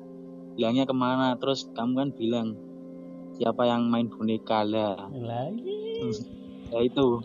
Bilangnya 0.56 0.88
ke 0.88 0.94
mana? 0.96 1.36
Terus 1.38 1.68
kamu 1.76 1.92
kan 1.94 2.08
bilang 2.16 2.48
siapa 3.38 3.68
yang 3.68 3.86
main 3.86 4.10
boneka 4.10 4.64
lah? 4.66 5.06
Lagi. 5.12 6.10
Ya 6.72 6.80
itu. 6.82 7.22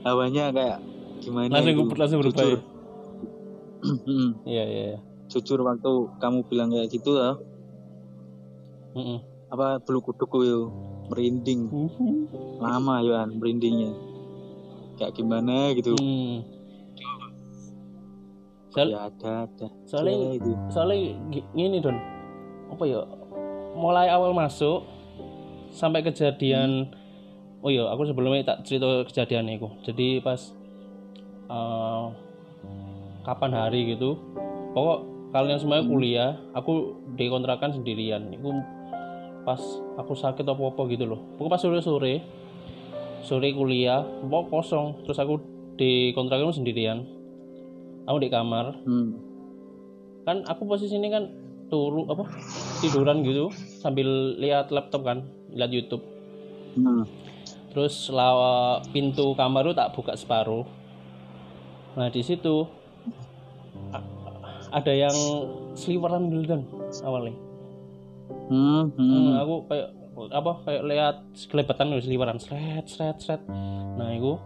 Hawanya 0.00 0.48
kayak 0.54 0.78
gimana 1.20 1.60
langsung 1.60 1.76
itu? 1.76 1.94
langsung 1.98 2.18
berubah 2.24 2.44
ya? 2.46 2.58
iya 4.50 4.64
iya 4.64 4.84
iya. 4.94 4.98
jujur 5.30 5.62
waktu 5.62 5.90
kamu 6.18 6.38
bilang 6.46 6.68
kayak 6.70 6.90
gitu 6.90 7.16
ya 7.16 7.38
apa 9.50 9.82
bulu 9.82 9.98
kuduku 10.02 10.38
yo 10.46 10.60
merinding. 11.10 11.66
Lama 12.62 13.02
ya 13.02 13.26
merindingnya. 13.26 13.90
Kayak 14.94 15.18
gimana 15.18 15.74
gitu. 15.74 15.98
Hmm. 15.98 16.46
Soal- 18.70 18.94
ya 18.94 19.10
ada 19.10 19.50
ada 19.50 19.66
soalnya 19.90 20.14
Ya, 20.14 20.30
itu. 20.38 20.50
soalnya 20.70 20.98
gi- 21.34 21.48
gini 21.50 21.82
don. 21.82 21.98
Apa 22.70 22.86
ya 22.86 23.02
mulai 23.74 24.06
awal 24.06 24.30
masuk 24.30 24.86
sampai 25.74 26.06
kejadian 26.06 26.90
oh 27.62 27.70
iya 27.70 27.90
aku 27.90 28.06
sebelumnya 28.06 28.54
tak 28.54 28.62
cerita 28.62 29.02
kejadian 29.10 29.50
itu. 29.50 29.66
Jadi 29.82 30.22
pas 30.22 30.38
eh, 31.50 32.04
kapan 33.24 33.52
hari 33.52 33.94
gitu. 33.96 34.16
Pokok 34.72 34.98
kalian 35.30 35.58
semuanya 35.58 35.84
kuliah 35.86 36.30
aku 36.54 36.98
dikontrakan 37.14 37.74
sendirian. 37.74 38.30
Itu 38.34 38.50
pas 39.44 39.60
aku 39.98 40.12
sakit 40.14 40.44
apa 40.44 40.62
apa 40.62 40.82
gitu 40.92 41.04
loh. 41.08 41.20
Pokok 41.36 41.50
pas 41.50 41.60
sore 41.60 41.80
sore 41.82 42.14
sore 43.24 43.48
kuliah 43.52 44.04
pokok 44.26 44.46
kosong. 44.50 44.86
Terus 45.06 45.18
aku 45.20 45.34
dikontrakan 45.76 46.54
sendirian. 46.54 47.04
Aku 48.08 48.18
di 48.18 48.28
kamar. 48.32 48.76
Hmm. 48.84 49.28
kan 50.20 50.44
aku 50.44 50.68
posisi 50.68 51.00
ini 51.00 51.08
kan 51.08 51.32
turu 51.72 52.04
apa 52.12 52.28
tiduran 52.84 53.24
gitu 53.24 53.48
sambil 53.80 54.36
lihat 54.36 54.68
laptop 54.68 55.02
kan 55.08 55.24
lihat 55.54 55.72
YouTube. 55.72 56.04
Hmm. 56.76 57.02
terus 57.70 58.10
lawa 58.10 58.82
pintu 58.90 59.34
kamar 59.38 59.70
itu 59.70 59.74
tak 59.74 59.94
buka 59.94 60.12
separuh. 60.18 60.66
Nah 61.94 62.10
di 62.10 62.22
situ 62.22 62.66
ada 64.70 64.92
yang 64.92 65.16
seliweran 65.74 66.30
gitu 66.30 66.62
awalnya. 67.02 67.34
Hmm. 68.50 68.90
Hmm. 68.94 69.10
Hmm, 69.10 69.32
aku 69.42 69.54
kayak 69.70 69.88
apa 70.30 70.52
kayak 70.68 70.82
lihat 70.84 71.16
sekelebetan 71.32 71.96
gitu 71.96 72.12
seliweran 72.12 72.36
seret 72.36 72.84
seret 72.84 73.16
seret 73.24 73.40
nah 73.96 74.12
itu 74.12 74.36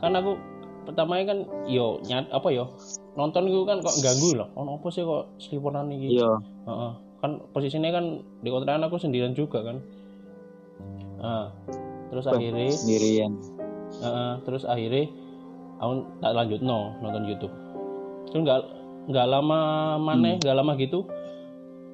kan 0.00 0.16
aku 0.16 0.40
pertamanya 0.88 1.36
kan 1.36 1.38
yo 1.68 2.00
nyat 2.08 2.32
apa 2.32 2.48
yo 2.48 2.72
nonton 3.18 3.50
itu 3.50 3.66
kan 3.66 3.82
kok 3.82 3.98
ganggu 3.98 4.38
loh. 4.38 4.48
Oh 4.54 4.78
apa 4.78 4.86
sih 4.94 5.02
kok 5.02 5.36
seliweran 5.42 5.90
ini 5.90 6.16
iya. 6.16 6.32
Heeh. 6.70 6.92
kan 7.18 7.42
posisinya 7.50 7.90
kan 7.90 8.22
di 8.46 8.48
kontrakan 8.48 8.86
aku 8.86 8.94
sendirian 8.94 9.34
juga 9.34 9.66
kan. 9.66 9.82
Nah, 11.18 11.50
terus 12.14 12.30
akhirnya 12.30 12.70
sendirian. 12.70 13.34
Heeh, 13.98 14.32
terus 14.46 14.62
akhirnya 14.62 15.10
aku 15.82 16.06
tak 16.22 16.32
lanjut 16.38 16.62
no 16.62 16.94
nonton 17.02 17.26
YouTube. 17.26 17.50
Terus 18.30 18.40
nggak 18.46 18.62
nggak 19.08 19.26
lama 19.26 19.60
mana 19.96 20.36
nggak 20.36 20.56
lama 20.56 20.72
gitu. 20.76 21.08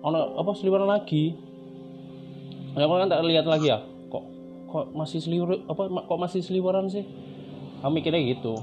Ono 0.05 0.37
apa 0.37 0.51
seliweran 0.59 0.91
lagi? 0.91 1.39
Aku 2.75 2.91
kan 2.91 3.09
tak 3.09 3.23
lihat 3.23 3.47
lagi 3.47 3.71
ya? 3.71 3.79
Kok 4.11 4.25
kok 4.67 4.87
masih 4.93 5.23
seliwer 5.23 5.63
apa 5.71 5.87
kok 5.87 6.19
masih 6.19 6.43
seliweran 6.43 6.91
sih? 6.91 7.07
Aku 7.81 7.95
mikirnya 7.95 8.21
gitu. 8.27 8.59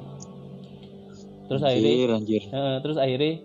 Terus 1.48 1.64
akhirnya 1.64 1.92
anjir. 1.92 2.10
Anjir 2.12 2.44
Heeh, 2.52 2.76
terus 2.84 2.98
akhirnya 3.00 3.40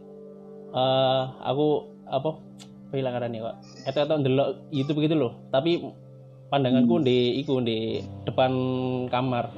eh 0.77 1.23
aku 1.47 1.87
apa 2.07 2.31
kehilangan 2.91 3.31
nih 3.31 3.41
kok 3.43 3.57
itu 3.87 3.99
itu 4.03 4.15
ndelok 4.27 4.49
YouTube 4.75 5.01
gitu 5.07 5.15
loh. 5.15 5.33
Tapi 5.55 5.87
pandanganku 6.51 6.99
di 7.03 7.39
iku 7.39 7.63
di 7.63 8.03
depan 8.27 8.53
kamar. 9.07 9.55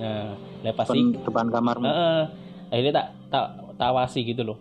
Nah 0.00 0.32
lepas 0.64 0.88
depan, 0.88 1.12
depan 1.20 1.46
kamarmu. 1.52 1.84
Heeh. 1.84 2.20
akhirnya 2.72 2.92
tak 2.92 3.06
tak 3.30 3.46
tawasi 3.76 4.24
gitu 4.26 4.42
loh. 4.42 4.58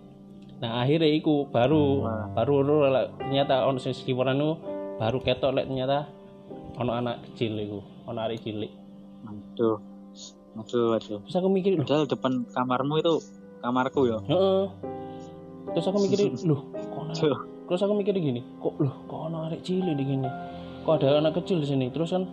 Nah 0.59 0.83
akhirnya 0.83 1.11
iku 1.11 1.51
baru 1.51 2.05
Wah. 2.05 2.27
baru 2.31 2.55
ternyata 3.19 3.67
ono 3.67 3.79
sing 3.81 3.95
itu 3.95 4.49
baru 4.95 5.17
ketok 5.19 5.51
lek 5.51 5.67
ternyata 5.67 6.07
ono 6.79 6.91
anak 6.95 7.23
kecil 7.31 7.59
iku 7.59 7.79
ono 8.07 8.19
anak 8.19 8.39
cilik. 8.39 8.71
Aduh 9.27 9.79
aduh 10.55 10.95
aduh. 10.95 11.19
Terus 11.27 11.35
aku 11.35 11.47
mikir 11.51 11.75
padahal 11.75 12.07
depan 12.07 12.47
kamarmu 12.55 13.03
itu 13.03 13.13
kamarku 13.59 14.07
ya? 14.07 14.19
Heeh. 14.23 14.65
Terus 15.73 15.85
aku 15.89 15.97
mikirin, 16.05 16.37
loh, 16.49 16.61
kok 16.71 17.01
anak, 17.09 17.15
terus 17.65 17.81
aku 17.81 17.93
mikirin 17.97 18.21
gini, 18.21 18.41
kok 18.61 18.77
loh, 18.77 18.95
kok 19.09 19.21
anak 19.27 19.41
arek 19.49 19.61
cilik 19.65 19.95
di 19.97 20.05
gini, 20.05 20.29
kok 20.85 21.01
ada 21.01 21.17
anak 21.17 21.33
kecil 21.41 21.57
di 21.57 21.67
sini. 21.67 21.89
Terus 21.89 22.13
kan, 22.13 22.23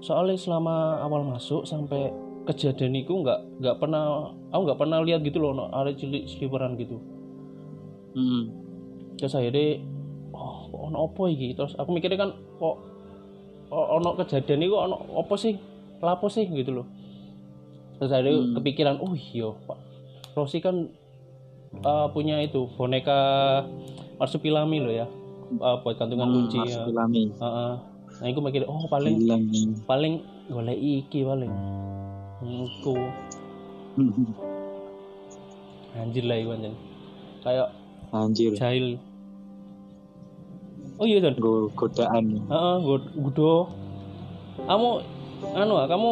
soalnya 0.00 0.40
selama 0.40 1.04
awal 1.04 1.28
masuk 1.28 1.68
sampai 1.68 2.08
kejadian 2.48 2.98
itu 2.98 3.12
nggak 3.14 3.62
nggak 3.62 3.76
pernah, 3.78 4.34
aku 4.50 4.62
nggak 4.66 4.80
pernah 4.80 4.98
lihat 5.02 5.22
gitu 5.22 5.38
loh, 5.38 5.54
anak 5.54 5.68
arek 5.78 5.94
cilik 6.02 6.24
seliweran 6.26 6.74
gitu. 6.76 6.98
hmm. 8.14 8.42
Terus 9.18 9.34
akhirnya, 9.38 9.78
oh, 10.34 10.66
kok 10.70 10.80
ono 10.90 10.98
apa 11.06 11.22
iki? 11.30 11.54
Terus 11.54 11.78
aku 11.78 11.90
mikirnya 11.94 12.18
kan, 12.18 12.30
kok 12.58 12.76
o- 13.70 13.90
ono 14.00 14.18
kejadian 14.18 14.66
itu 14.66 14.74
ono 14.74 14.96
apa 15.14 15.34
sih? 15.38 15.54
Lapo 16.02 16.26
sih 16.26 16.50
gitu 16.50 16.82
loh. 16.82 16.86
Terus 18.02 18.10
akhirnya 18.10 18.34
Hmm. 18.42 18.54
kepikiran, 18.58 18.96
oh 18.98 19.14
iya, 19.14 19.54
Pak 19.54 19.78
Rosi 20.34 20.58
kan 20.58 20.90
uh, 21.86 22.06
punya 22.10 22.42
itu 22.42 22.66
boneka 22.74 23.18
marsupilami 24.18 24.78
loh 24.82 24.92
ya, 24.92 25.06
uh, 25.62 25.76
buat 25.86 25.94
gantungan 25.94 26.26
Hmm, 26.26 26.34
kunci 26.42 26.58
ya. 26.58 26.82
marsupilami. 26.82 27.22
Heeh. 27.38 27.72
Nah, 28.22 28.26
aku 28.26 28.40
mikir, 28.42 28.62
oh 28.66 28.86
paling 28.86 29.18
Hilang. 29.18 29.44
paling 29.86 30.14
golek 30.50 30.78
iki 30.78 31.22
paling. 31.22 31.50
Iku 32.42 32.94
anjir 35.94 36.24
lah 36.24 36.36
iku 36.36 36.50
anjir. 36.52 36.72
Kayak 37.42 37.68
anjir 38.10 38.50
jahil. 38.54 38.86
Oh 40.98 41.06
iya 41.06 41.18
Don. 41.18 41.34
Go- 41.36 41.70
godaan 41.72 42.42
Heeh, 42.42 42.74
gud- 42.80 43.12
gudo. 43.14 43.70
Kamu 44.62 44.88
anu 45.54 45.74
ah, 45.74 45.86
kamu 45.86 46.10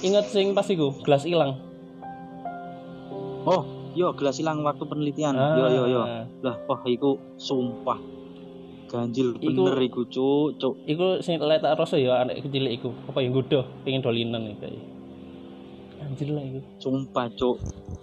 ingat 0.00 0.28
sing 0.28 0.52
pas 0.52 0.68
iku 0.68 0.92
gelas 1.02 1.24
hilang. 1.24 1.56
oh 3.42 3.64
yo 3.96 4.12
gelas 4.12 4.36
hilang 4.36 4.60
waktu 4.60 4.84
penelitian 4.84 5.32
Ah. 5.32 5.56
yo 5.56 5.66
yo 5.72 5.84
yo 5.88 6.00
lah 6.44 6.60
wah 6.68 6.84
iku 6.84 7.16
sumpah 7.34 7.96
ganjil 8.88 9.36
bener 9.36 9.76
iku 9.84 10.08
cuk 10.08 10.56
cuk 10.56 10.74
Iku 10.88 11.20
sing 11.20 11.36
lek 11.38 11.60
tak 11.60 11.76
rasa 11.76 12.00
ya 12.00 12.24
anak 12.24 12.40
kecil 12.40 12.64
iku. 12.66 12.88
Apa 13.06 13.20
yang 13.20 13.36
gudo 13.36 13.62
pengen 13.84 14.00
dolinan 14.00 14.48
iki 14.48 14.56
kayak. 14.64 14.84
Anjir 15.98 16.30
lah 16.32 16.40
iku. 16.40 16.60
sumpah 16.80 17.26
cuk 17.36 17.56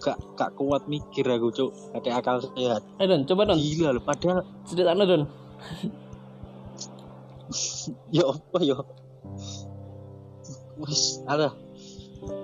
gak 0.03 0.19
gak 0.37 0.51
kuat 0.59 0.83
mikir 0.85 1.25
aku 1.25 1.49
cuk 1.49 1.71
ada 1.95 2.19
akal 2.19 2.37
sehat 2.43 2.83
Eh 3.01 3.07
Don, 3.07 3.23
coba 3.25 3.49
Don. 3.49 3.57
gila 3.57 3.95
loh 3.95 4.03
padahal 4.03 4.43
Ceritanya 4.67 5.03
Don. 5.07 5.23
ya 8.15 8.25
apa 8.25 8.57
yo 8.61 8.77
wes 10.81 11.23
ada 11.23 11.53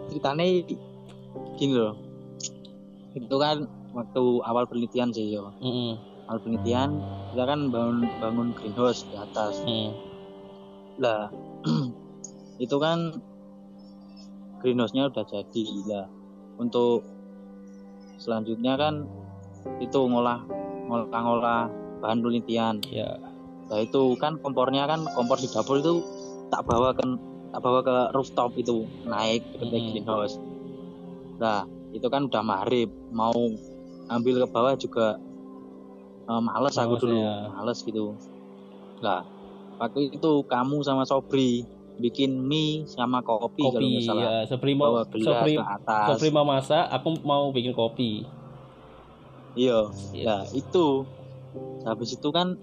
ceritanya 0.08 0.46
gini 1.58 1.76
loh 1.76 1.98
itu 3.12 3.36
kan 3.36 3.68
waktu 3.92 4.24
awal 4.48 4.64
penelitian 4.70 5.12
sih 5.12 5.36
yo 5.36 5.52
Heeh. 5.60 5.94
Awal 6.28 6.40
penelitian 6.42 7.00
kita 7.32 7.44
kan 7.48 7.60
bangun 7.72 7.98
bangun 8.20 8.48
greenhouse 8.58 9.08
di 9.08 9.16
atas 9.16 9.62
Heeh. 9.64 9.90
lah 11.00 11.32
itu 12.64 12.76
kan 12.78 13.16
greenhouse-nya 14.62 15.10
udah 15.10 15.26
jadi 15.26 15.66
lah 15.90 16.06
untuk 16.62 17.02
selanjutnya 18.22 18.78
kan 18.78 19.10
itu 19.82 19.98
ngolah 19.98 20.46
ngolah 20.86 21.10
ngolah 21.10 21.62
bahan 22.02 22.22
penelitian 22.22 22.82
Ya. 22.90 23.18
nah 23.70 23.80
itu 23.82 24.14
kan 24.22 24.38
kompornya 24.42 24.86
kan 24.86 25.06
kompor 25.18 25.40
di 25.42 25.50
dapur 25.50 25.82
itu 25.82 26.04
tak 26.52 26.68
bawa 26.68 26.94
ke 26.94 27.02
tak 27.52 27.62
bawa 27.64 27.80
ke 27.82 27.96
rooftop 28.14 28.54
itu 28.58 28.86
naik 29.08 29.42
ke 29.58 29.64
Hmm. 29.66 29.72
greenhouse 29.72 30.38
nah 31.42 31.66
itu 31.92 32.06
kan 32.08 32.30
udah 32.30 32.44
maghrib 32.46 32.88
mau 33.12 33.34
ambil 34.08 34.46
ke 34.46 34.48
bawah 34.52 34.76
juga 34.78 35.18
eh, 36.32 36.41
males 36.41 36.76
aku 36.80 36.96
Males, 36.96 37.02
dulu 37.04 37.15
ya. 37.20 37.36
males 37.52 37.80
gitu 37.84 38.06
lah 39.04 39.22
waktu 39.82 40.15
itu 40.15 40.32
kamu 40.48 40.78
sama 40.88 41.04
Sobri 41.04 41.65
bikin 42.02 42.34
mie 42.34 42.89
sama 42.89 43.22
kopi, 43.22 43.62
kalau 43.62 43.78
Kopi 43.78 43.86
nggak 43.94 44.06
salah 44.10 44.24
ya, 44.26 44.34
Sobri 44.50 44.74
mau 44.74 44.98
bawa 44.98 45.06
Sobri, 45.06 45.54
ke 45.54 45.62
atas 45.62 46.08
Sobri 46.10 46.30
mau 46.34 46.46
masak, 46.50 46.89
aku 46.89 47.08
mau 47.22 47.54
bikin 47.54 47.78
kopi. 47.78 48.26
iya. 49.54 49.86
Nah 50.26 50.41
itu 50.50 51.06
habis 51.86 52.17
itu 52.17 52.30
kan 52.34 52.58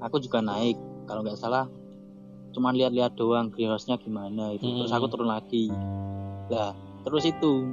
aku 0.00 0.22
juga 0.24 0.40
naik 0.40 0.78
kalau 1.04 1.20
nggak 1.20 1.36
salah 1.36 1.66
cuman 2.56 2.74
lihat-lihat 2.74 3.12
doang 3.18 3.52
greenhouse-nya 3.52 4.00
gimana 4.00 4.56
itu 4.56 4.64
terus 4.64 4.88
Mm-mm. 4.88 4.98
aku 4.98 5.06
turun 5.12 5.28
lagi 5.28 5.68
lah 6.48 6.72
terus 7.04 7.28
itu 7.28 7.70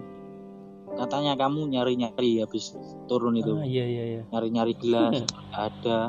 katanya 0.95 1.36
kamu 1.36 1.69
nyari-nyari 1.71 2.41
habis 2.41 2.73
turun 3.05 3.36
itu. 3.36 3.51
Ah 3.51 3.67
iya 3.67 3.86
iya 3.86 4.03
iya. 4.03 4.21
Nyari-nyari 4.31 4.73
gelas 4.79 5.13
nggak 5.51 5.63
ada. 5.71 5.99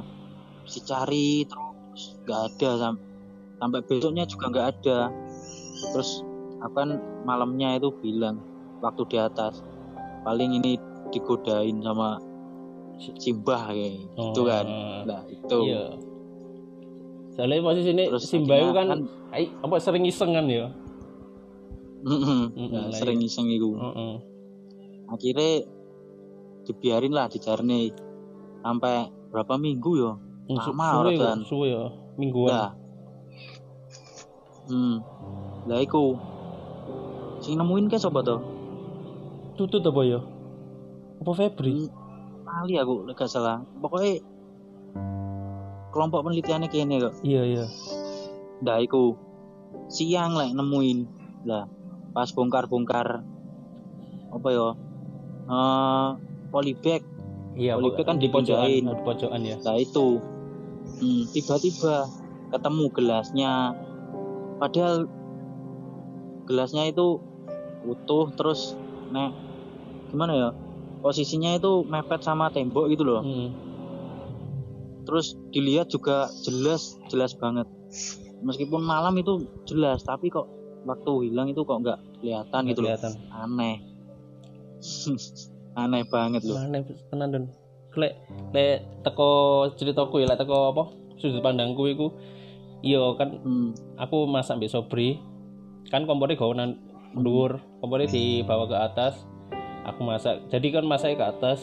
Si 0.67 0.79
cari 0.83 1.47
terus 1.47 2.03
nggak 2.27 2.41
ada 2.55 2.71
sam- 2.79 3.03
sampai 3.59 3.81
besoknya 3.87 4.25
juga 4.27 4.47
nggak 4.51 4.69
ada. 4.79 4.99
Terus 5.93 6.23
kan 6.75 6.99
malamnya 7.23 7.79
itu 7.79 7.95
bilang 8.03 8.43
waktu 8.83 9.07
di 9.07 9.17
atas 9.23 9.63
paling 10.27 10.59
ini 10.59 10.75
digodain 11.15 11.79
sama 11.79 12.19
simbah 12.99 13.71
kayak 13.71 14.11
gitu 14.11 14.43
kan. 14.43 14.67
Oh, 14.67 15.03
nah 15.07 15.23
itu. 15.31 15.59
Iya. 15.71 15.85
Soalnya 17.37 17.61
posisi 17.61 17.91
ini 17.93 18.05
terus 18.09 18.25
si 18.27 18.41
Bayu 18.41 18.73
akhirnya 18.73 18.97
kan, 18.97 18.99
ai, 19.29 19.45
apa 19.61 19.77
sering 19.77 20.09
iseng 20.09 20.33
kan 20.33 20.49
ya? 20.49 20.73
Mm-mm. 22.07 22.43
Mm-mm, 22.57 22.71
Nah, 22.73 22.89
lah, 22.89 22.97
sering 22.97 23.21
iya. 23.21 23.29
iseng 23.29 23.47
itu. 23.53 23.77
Heeh. 23.77 24.15
Akhirnya 25.07 25.65
dibiarin 26.67 27.15
lah 27.15 27.31
dijarne 27.31 27.95
sampai 28.63 29.11
berapa 29.31 29.55
minggu 29.55 29.93
ya? 29.99 30.13
Su- 30.63 30.75
Lama 30.75 30.87
suwe 31.03 31.15
kan. 31.19 31.39
suwe 31.43 31.69
ya 31.75 31.85
mingguan. 32.19 32.51
Lah. 32.51 32.71
Hmm. 34.67 34.97
Lah 35.67 35.79
iku 35.83 36.19
sing 37.43 37.59
nemuin 37.59 37.91
ke 37.91 37.99
sobat 37.99 38.27
tuh 38.27 38.41
tutut 39.55 39.83
apa 39.87 40.03
ya? 40.07 40.21
Apa 41.23 41.33
Febri? 41.33 41.89
Hmm, 41.89 42.45
kali 42.45 42.77
aku 42.77 43.09
gak 43.15 43.31
salah. 43.31 43.65
Pokoknya 43.81 44.21
kelompok 45.91 46.29
penelitiannya 46.29 46.69
kene 46.69 47.01
kok. 47.01 47.15
Iya 47.25 47.43
iya. 47.43 47.65
Nah, 48.61 48.81
iku 48.85 49.17
siang 49.89 50.37
lah 50.37 50.53
nemuin. 50.53 50.99
Lah, 51.49 51.65
pas 52.13 52.29
bongkar-bongkar 52.37 53.25
apa 54.33 54.49
ya? 54.53 54.77
Eh, 55.47 56.09
polybag. 56.51 57.03
iya 57.55 57.79
Polybag 57.79 58.05
kan 58.05 58.17
di 58.19 58.27
pojokan 58.27 58.67
dipindahin. 58.67 58.91
di 58.91 59.05
pojokan 59.07 59.41
ya 59.47 59.57
Nah, 59.63 59.77
itu. 59.79 60.07
Hmm, 60.97 61.23
tiba-tiba 61.31 62.07
ketemu 62.51 62.85
gelasnya. 62.95 63.53
Padahal 64.57 65.11
gelasnya 66.47 66.89
itu 66.89 67.21
utuh 67.87 68.31
terus 68.35 68.75
nek 69.11 69.35
gimana 70.11 70.33
ya? 70.35 70.51
Posisinya 71.03 71.55
itu 71.55 71.87
mepet 71.87 72.25
sama 72.25 72.51
tembok 72.51 72.91
gitu 72.91 73.07
loh. 73.07 73.23
Mm. 73.23 73.51
Terus 75.07 75.39
dilihat 75.55 75.87
juga 75.87 76.27
jelas, 76.43 76.99
jelas 77.07 77.37
banget. 77.39 77.69
Meskipun 78.43 78.83
malam 78.83 79.15
itu 79.15 79.47
jelas, 79.71 80.03
tapi 80.03 80.33
kok 80.33 80.51
waktu 80.83 81.31
hilang 81.31 81.47
itu 81.51 81.63
kok 81.63 81.79
nggak 81.79 81.99
kelihatan 82.19 82.61
gitu 82.67 82.81
loh. 82.83 82.91
kelihatan 82.91 83.13
Aneh. 83.31 83.96
Aneh 85.81 86.03
banget 86.07 86.41
loh. 86.43 86.57
mana 86.57 86.81
tenan 87.11 87.29
don 87.31 87.45
lek 87.97 88.13
lek 88.53 88.85
teko 89.03 89.31
ceritaku 89.73 90.21
ya 90.21 90.27
lek 90.27 90.39
teko 90.39 90.71
apa 90.71 90.83
sudut 91.17 91.41
pandangku 91.41 91.85
iku 91.87 92.07
iya 92.81 93.01
kan 93.15 93.41
Hmm. 93.41 93.73
aku 93.97 94.25
masak 94.27 94.57
mbek 94.57 94.69
Sobri 94.69 95.17
kan 95.87 96.05
kompornya 96.05 96.37
gawanan 96.37 96.77
dhuwur 97.13 97.57
kompornya 97.79 98.09
dibawa 98.09 98.65
ke 98.65 98.77
atas 98.77 99.15
aku 99.83 100.01
masak 100.03 100.45
jadi 100.49 100.67
kan 100.71 100.85
masaknya 100.85 101.17
ke 101.17 101.27
atas 101.31 101.59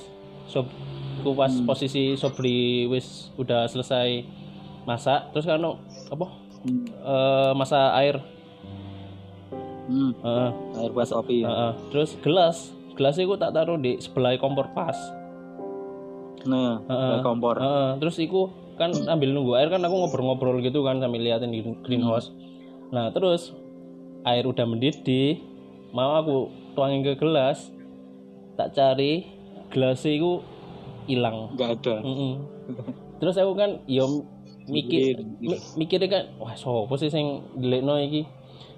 sob 0.45 0.65
ku 1.21 1.34
pas 1.34 1.49
Hmm. 1.49 1.65
posisi 1.65 2.13
Sobri 2.13 2.86
wis 2.86 3.30
udah 3.36 3.65
selesai 3.65 4.26
masak 4.84 5.30
terus 5.32 5.45
kan 5.45 5.62
apa 6.10 6.26
Hmm. 6.63 6.86
eh, 6.88 7.52
masak 7.54 7.88
air 7.95 8.17
Hmm. 9.84 10.15
Heeh, 10.15 10.49
Air 10.80 10.91
buat 10.91 11.06
kopi 11.06 11.43
ya. 11.43 11.52
heeh. 11.52 11.71
terus 11.91 12.15
gelas 12.17 12.71
gelas 12.93 13.17
itu 13.17 13.34
tak 13.38 13.53
taruh 13.53 13.77
di 13.77 13.97
sebelah 13.97 14.38
kompor 14.38 14.71
pas 14.73 14.95
Nah, 16.43 16.84
kayak 16.84 17.23
kompor. 17.23 17.56
Heeh, 17.56 17.89
terus 18.03 18.19
iku 18.19 18.51
kan 18.75 18.91
ambil 18.91 19.32
nunggu 19.32 19.56
air 19.56 19.71
kan 19.71 19.79
aku 19.79 19.95
ngobrol-ngobrol 19.95 20.60
gitu 20.60 20.84
kan 20.84 20.99
sambil 20.99 21.23
liatin 21.23 21.56
di 21.56 21.63
greenhouse. 21.88 22.36
Nah, 22.91 23.15
terus 23.15 23.56
air 24.27 24.43
udah 24.43 24.67
mendidih, 24.67 25.39
mau 25.95 26.19
aku 26.19 26.51
tuangin 26.75 26.99
ke 27.06 27.15
gelas, 27.15 27.71
tak 28.60 28.75
cari 28.75 29.23
gelas 29.71 30.03
itu 30.03 30.43
hilang. 31.08 31.56
Nggak 31.56 31.69
ada. 31.79 31.95
Mm-mm. 32.03 32.34
Terus 33.23 33.36
aku 33.39 33.53
kan 33.56 33.79
yo 33.88 34.27
mikir 34.67 35.19
Mikir. 35.19 35.43
mi- 35.43 35.63
mikirnya 35.75 36.08
kan 36.08 36.23
wah 36.39 36.56
sopo 36.56 36.95
sih 36.99 37.12
sing 37.12 37.43
ndelekno 37.56 37.99
iki. 37.99 38.27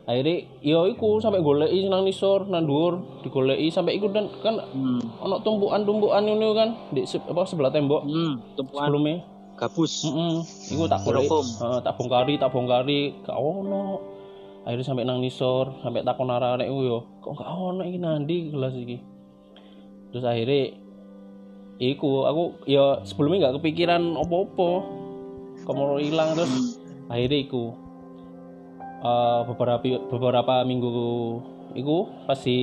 Akhirnya 0.05 0.45
yo 0.61 0.85
iku 0.85 1.17
sampai 1.17 1.41
goleki 1.41 1.89
nang 1.89 2.05
nisor 2.05 2.45
nang 2.45 2.69
dhuwur 2.69 3.01
digoleki 3.25 3.73
sampai 3.73 3.97
iku 3.97 4.05
dan 4.07 4.29
kan 4.39 4.61
Hmm. 4.69 5.01
ono 5.17 5.41
tumpukan-tumpukan 5.41 6.21
ini 6.23 6.45
kan 6.53 6.69
di 6.93 7.09
se- 7.09 7.25
apa 7.25 7.41
sebelah 7.41 7.73
tembok 7.73 8.05
Hmm. 8.05 8.37
Sebelumnya 8.53 9.25
gabus. 9.57 10.05
Heeh. 10.05 10.45
Iku 10.77 10.85
tak 10.85 11.01
golek. 11.01 11.25
Styrofoam. 11.25 11.47
Heeh, 11.57 11.79
tak 11.81 11.93
bongkari, 11.97 12.33
tak 12.37 12.51
bongkari, 12.51 13.01
gak 13.23 13.33
ono. 13.33 13.85
Akhirnya 14.61 14.83
sampai 14.83 15.05
nang 15.05 15.21
nisor, 15.21 15.73
sampai 15.79 16.01
takon 16.01 16.27
arek-arek 16.27 16.67
yo, 16.67 17.21
kok 17.21 17.37
gak 17.37 17.49
ono 17.49 17.81
iki 17.81 17.97
nandi 17.97 18.37
gelas 18.49 18.73
iki. 18.73 18.97
Terus 20.11 20.21
akhirnya 20.21 20.73
iku 21.77 22.23
aku 22.23 22.43
ya 22.65 23.01
sebelumnya 23.01 23.49
nggak 23.49 23.55
kepikiran 23.57 24.13
opo-opo. 24.15 24.85
Kamu 25.65 25.97
hilang 25.97 26.35
terus 26.35 26.51
Hmm. 26.51 27.09
akhirnya 27.09 27.39
iku 27.41 27.63
eh, 29.05 29.39
beberapa 29.45 29.85
beberapa 30.09 30.53
minggu 30.63 30.89
iku 31.73 31.95
pas 32.25 32.39
di 32.39 32.57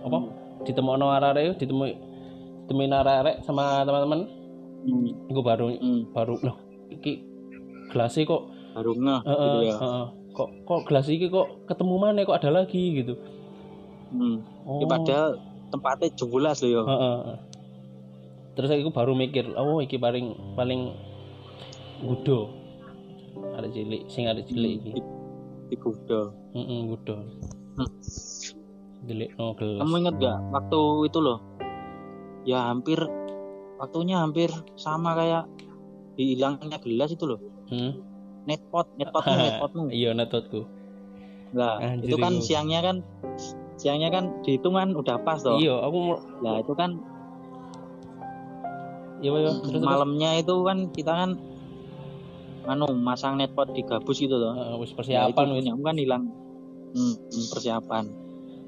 apa 0.00 0.18
ditemokno 0.64 1.06
arek-arek 1.08 1.56
ditemui 1.56 1.92
ditemuin 2.64 2.92
arek-arek 2.92 3.36
sama 3.42 3.82
teman-teman 3.82 4.26
Hmm. 4.78 5.10
iku 5.26 5.42
baru 5.42 5.74
Hmm. 5.74 6.06
baru 6.10 6.38
loh 6.38 6.56
iki 6.88 7.18
gelasnya 7.88 8.24
kok 8.24 8.42
Baru 8.72 8.94
ngeh 8.94 9.20
eh, 9.20 9.34
gitu 9.34 9.58
ya. 9.64 9.74
eh, 9.76 10.04
kok 10.30 10.48
kok 10.62 10.80
gelas 10.86 11.06
iki 11.06 11.26
kok 11.26 11.66
ketemu 11.66 11.94
mana 11.98 12.22
kok 12.22 12.38
ada 12.38 12.50
lagi 12.54 12.82
gitu 12.96 13.18
Hmm. 14.08 14.38
oh 14.64 14.78
Ya, 14.78 14.86
padahal 14.86 15.28
tempatnya 15.68 16.08
jelas 16.14 16.62
loh 16.62 16.70
ya. 16.70 16.80
eh, 16.80 16.94
eh, 16.94 17.18
eh. 17.26 17.38
terus 18.54 18.70
aku 18.70 18.88
baru 18.88 19.12
mikir 19.12 19.50
oh 19.52 19.78
iki 19.78 19.98
paling 19.98 20.30
paling 20.54 20.94
gudo 22.00 22.54
ada 23.52 23.66
cilik 23.66 24.06
sing 24.06 24.24
ada 24.24 24.40
cilik 24.40 24.78
iki 24.80 25.02
Di, 25.68 25.76
di 25.76 25.76
Kuda. 25.76 26.20
heeh 26.56 26.80
gudo 26.88 27.14
Hmm. 27.78 27.90
cilik 29.06 29.30
no 29.38 29.54
gelas 29.54 29.78
Kamu 29.84 29.94
inget 30.02 30.14
gak 30.18 30.38
waktu 30.50 30.80
itu 31.06 31.18
loh? 31.22 31.38
Ya 32.42 32.72
hampir 32.72 32.98
waktunya 33.78 34.18
hampir 34.18 34.50
sama 34.74 35.14
kayak 35.14 35.46
dihilangnya 36.18 36.80
gelas 36.82 37.14
itu 37.14 37.24
loh. 37.28 37.38
hmm? 37.70 38.00
Netpot, 38.48 38.88
netpotmu, 38.96 39.36
netpotmu. 39.38 39.84
iya 40.00 40.10
netotku 40.16 40.64
Nah, 41.54 41.80
Anjir, 41.80 42.12
itu 42.12 42.16
kan 42.18 42.32
itu. 42.36 42.44
siangnya 42.50 42.80
kan 42.82 42.96
siangnya 43.78 44.08
kan 44.10 44.24
dihitung 44.42 44.74
kan 44.74 44.92
udah 44.92 45.16
pas 45.22 45.38
toh. 45.40 45.56
iya 45.56 45.78
aku 45.78 46.18
Nah, 46.42 46.58
itu 46.60 46.72
kan 46.74 46.98
iya 49.22 49.30
iya 49.32 49.52
terus 49.62 49.82
malamnya 49.82 50.30
itu 50.38 50.54
kan 50.66 50.90
kita 50.90 51.12
kan 51.14 51.30
anu 52.68 52.92
masang 52.94 53.40
netpot 53.40 53.72
di 53.72 53.80
gabus 53.82 54.20
gitu 54.20 54.36
loh. 54.36 54.52
Wis 54.78 54.92
Nah, 54.92 55.32
itu 55.32 55.34
persiapan 55.34 55.46
wis 55.50 55.64
punyamu 55.64 55.82
kan 55.82 55.96
hilang 55.96 56.24
hmm, 56.92 57.14
hmm, 57.16 57.46
persiapan. 57.50 58.04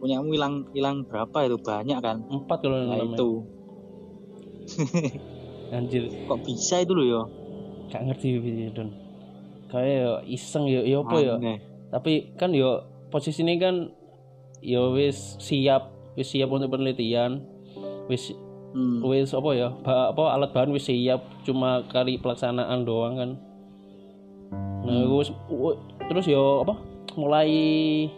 Punyamu 0.01 0.29
hilang 0.33 0.55
hilang 0.73 0.97
berapa 1.05 1.39
itu 1.45 1.57
banyak 1.61 1.99
kan? 2.01 2.25
empat 2.25 2.59
kalau 2.65 2.81
Nah, 2.89 2.97
namanya. 2.97 3.21
itu 3.21 3.31
anjir 5.77 6.09
kok 6.27 6.41
bisa 6.43 6.83
itu 6.83 6.93
loh 6.97 7.07
yo? 7.07 7.23
gak 7.91 8.07
ngerti 8.07 8.39
Don 8.71 8.91
kayak 9.71 9.87
ya 9.87 10.13
iseng 10.27 10.67
ya 10.67 10.83
ya 10.83 11.03
apa 11.03 11.39
Aneh. 11.39 11.59
tapi 11.95 12.35
kan 12.35 12.51
yo 12.51 12.83
posisi 13.11 13.43
ini 13.47 13.59
kan 13.59 13.87
yo 14.63 14.95
wis 14.95 15.39
siap 15.39 15.91
wis 16.19 16.31
siap 16.31 16.51
untuk 16.51 16.75
penelitian 16.75 17.43
wis 18.11 18.35
Hmm. 18.71 19.03
wis 19.03 19.35
apa 19.35 19.51
ya 19.51 19.75
ba- 19.83 20.15
apa 20.15 20.23
alat 20.31 20.55
bahan 20.55 20.71
wis 20.71 20.87
siap 20.87 21.27
cuma 21.43 21.83
kali 21.91 22.23
pelaksanaan 22.23 22.87
doang 22.87 23.19
kan 23.19 23.31
nah 24.51 25.07
Hmm. 25.07 25.13
wis 25.13 25.31
w- 25.47 25.79
terus 26.05 26.27
yo 26.27 26.63
apa 26.63 26.75
mulai 27.15 27.51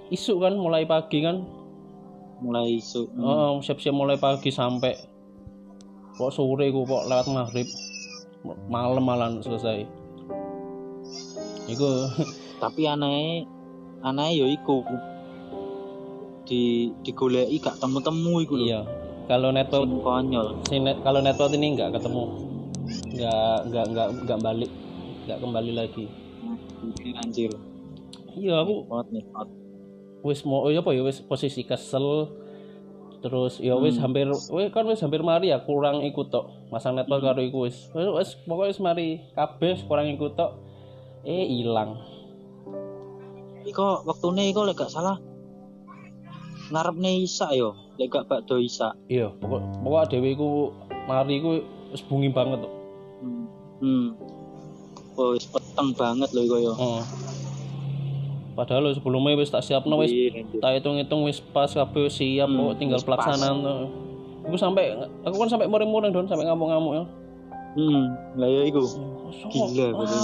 isu 0.09 0.39
kan 0.39 0.55
mulai 0.55 0.85
pagi 0.85 1.21
kan 1.21 1.45
mulai 2.39 2.77
isu. 2.77 3.07
Hmm. 3.11 3.23
oh, 3.23 3.53
siap-siap 3.59 3.93
mulai 3.93 4.17
pagi 4.17 4.49
sampai 4.49 4.97
kok 6.13 6.29
sore 6.29 6.69
ku 6.69 6.83
kok 6.83 7.07
lewat 7.07 7.27
maghrib 7.27 7.69
malam 8.67 9.01
malam 9.01 9.31
selesai 9.39 9.85
Iku 11.65 11.89
Tapi 12.63 12.83
aneh 12.85 13.47
aneh 14.01 14.31
yo 14.35 14.47
iku 14.47 14.83
di 16.43 16.63
digoleki 17.01 17.59
gak 17.59 17.79
temu-temu 17.79 18.39
iku 18.39 18.55
lho. 18.55 18.67
iya 18.67 18.81
kalau 19.25 19.49
network 19.49 19.87
Sing 19.87 20.03
konyol. 20.03 20.47
si 20.65 20.77
net, 20.77 20.99
kalau 21.01 21.23
network 21.23 21.55
ini 21.55 21.79
nggak 21.79 21.95
ketemu 21.95 22.25
nggak 23.13 23.57
nggak 23.71 23.85
nggak 23.89 24.09
nggak 24.21 24.41
balik 24.43 24.71
nggak 25.25 25.39
kembali 25.39 25.73
lagi 25.73 26.05
anjir 27.17 27.53
iya 28.33 28.61
aku 28.61 28.85
Pot 28.85 29.07
nih 29.11 29.25
wis 30.23 30.41
mau 30.43 30.67
ya 30.67 30.79
apa 30.79 30.91
ya 30.91 31.03
wis 31.03 31.19
posisi 31.21 31.63
kesel 31.63 32.31
terus 33.19 33.59
ya 33.59 33.75
wis 33.75 33.95
Hmm. 33.97 34.03
hampir 34.05 34.27
wis 34.31 34.71
kan 34.71 34.83
wis 34.85 34.99
hampir 34.99 35.21
mari 35.21 35.51
ya 35.51 35.59
kurang 35.61 36.03
ikut 36.03 36.29
tok 36.29 36.51
masang 36.69 36.95
network 36.95 37.23
Hmm. 37.23 37.29
karo 37.29 37.41
iku 37.41 37.59
wis 37.67 37.91
wis 37.93 38.35
pokoknya 38.41 38.71
wis 38.71 38.81
mari 38.81 39.07
kabeh 39.33 39.79
kurang 39.85 40.07
ikut 40.09 40.35
tok 40.35 40.59
eh 41.23 41.47
ilang 41.57 41.99
Iko 43.63 44.03
waktune 44.03 44.43
iko 44.45 44.67
lek 44.67 44.75
gak 44.77 44.91
salah 44.91 45.23
ngarepne 46.73 47.21
Isa 47.21 47.53
yo, 47.53 47.79
lek 47.95 48.11
gak 48.11 48.27
bakdo 48.27 48.59
Isa. 48.59 48.91
iya 49.07 49.31
pokok 49.31 49.63
pokok 49.83 50.03
dhewe 50.09 50.29
iku 50.33 50.49
mari 51.05 51.39
iku 51.39 51.63
wis 51.91 52.03
bungi 52.03 52.27
banget 52.29 52.59
tok 52.59 52.73
Hmm. 53.23 53.47
hmm. 53.79 54.07
Oh, 55.17 55.37
wis 55.37 55.45
peteng 55.45 55.93
banget 55.93 56.29
lho 56.33 56.41
iko 56.47 56.57
yo. 56.61 56.73
Heeh. 56.73 57.03
padahal 58.53 58.85
lho 58.85 58.93
sebelumnya 58.93 59.33
wis 59.41 59.49
tak 59.49 59.65
siapno 59.65 59.97
wis 59.97 60.13
Iya, 60.13 60.45
tak 60.61 60.77
hitung-hitung 60.77 61.25
wis 61.25 61.41
pas 61.41 61.73
kabeh 61.73 62.13
siap 62.13 62.53
Hmm, 62.53 62.73
kok 62.73 62.77
tinggal 62.77 63.01
wis 63.01 63.05
pas. 63.05 63.17
pelaksanaan 63.17 63.57
tuh. 63.65 63.79
Aku 64.49 64.57
sampai 64.61 64.93
aku 65.25 65.37
kan 65.41 65.49
sampai 65.49 65.71
muring-muring 65.71 66.13
don 66.13 66.29
sampai 66.29 66.45
ngamuk-ngamuk 66.45 66.93
ya. 67.01 67.05
Hmm, 67.73 68.05
lah 68.37 68.49
ya 68.53 68.63
iku. 68.69 68.85
Gila, 69.49 69.97
ya? 69.97 70.21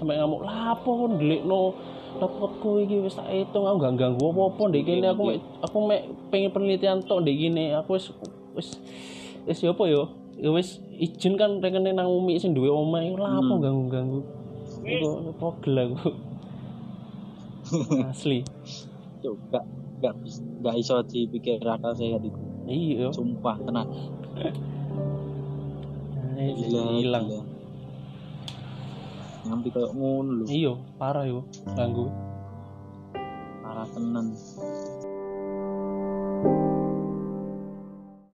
sampai 0.00 0.16
ngamuk 0.16 0.40
lapo 0.40 1.12
ndelikno 1.12 1.76
laptopku 2.18 2.82
iki 2.82 3.04
wis 3.04 3.14
tak 3.14 3.28
hitung 3.30 3.68
aku 3.68 3.78
gak 3.84 3.94
ganggu 4.00 4.32
apa-apa 4.32 4.62
ndek 4.72 4.82
kene 4.88 5.06
aku 5.12 5.22
mek 5.28 5.38
aku 5.62 5.76
mek 5.86 6.02
pengen 6.32 6.50
penelitian 6.50 6.98
tok 7.04 7.22
ndek 7.22 7.36
kene 7.36 7.76
aku 7.78 7.94
wis 7.94 8.10
wis 8.56 8.68
wis 9.46 9.58
ya 9.62 9.70
apa 9.70 9.84
ya 9.86 10.02
ya 10.38 10.48
wis 10.48 10.78
izin 10.94 11.34
kan 11.34 11.58
rekene 11.58 11.90
nang 11.90 12.06
umi 12.08 12.38
sing 12.38 12.54
duwe 12.54 12.66
omah 12.66 13.02
iku 13.02 13.18
lapo 13.18 13.52
Hmm. 13.52 13.60
ganggu-ganggu 13.60 14.20
iku 14.80 15.08
pogel 15.34 15.76
aku 15.76 15.98
asli 18.08 18.40
Cuk, 19.18 19.34
gak 19.50 19.66
gak 19.98 20.14
bis- 20.16 20.46
gak 20.62 20.74
iso 20.74 21.02
dipikir 21.02 21.58
akal 21.60 21.90
sehat 21.90 22.22
iku. 22.22 22.38
iya 22.64 23.10
Sumpah 23.10 23.58
tenan. 23.58 23.90
Eh, 26.38 26.54
Gila, 26.54 26.82
hilang. 26.94 27.26
Ngampi 29.42 29.68
kayak 29.68 29.90
ngono 29.90 30.30
lho. 30.38 30.44
iya 30.46 30.70
parah 30.94 31.26
yo 31.26 31.42
ganggu 31.68 32.06
Parah 33.58 33.90
tenan. 33.90 34.30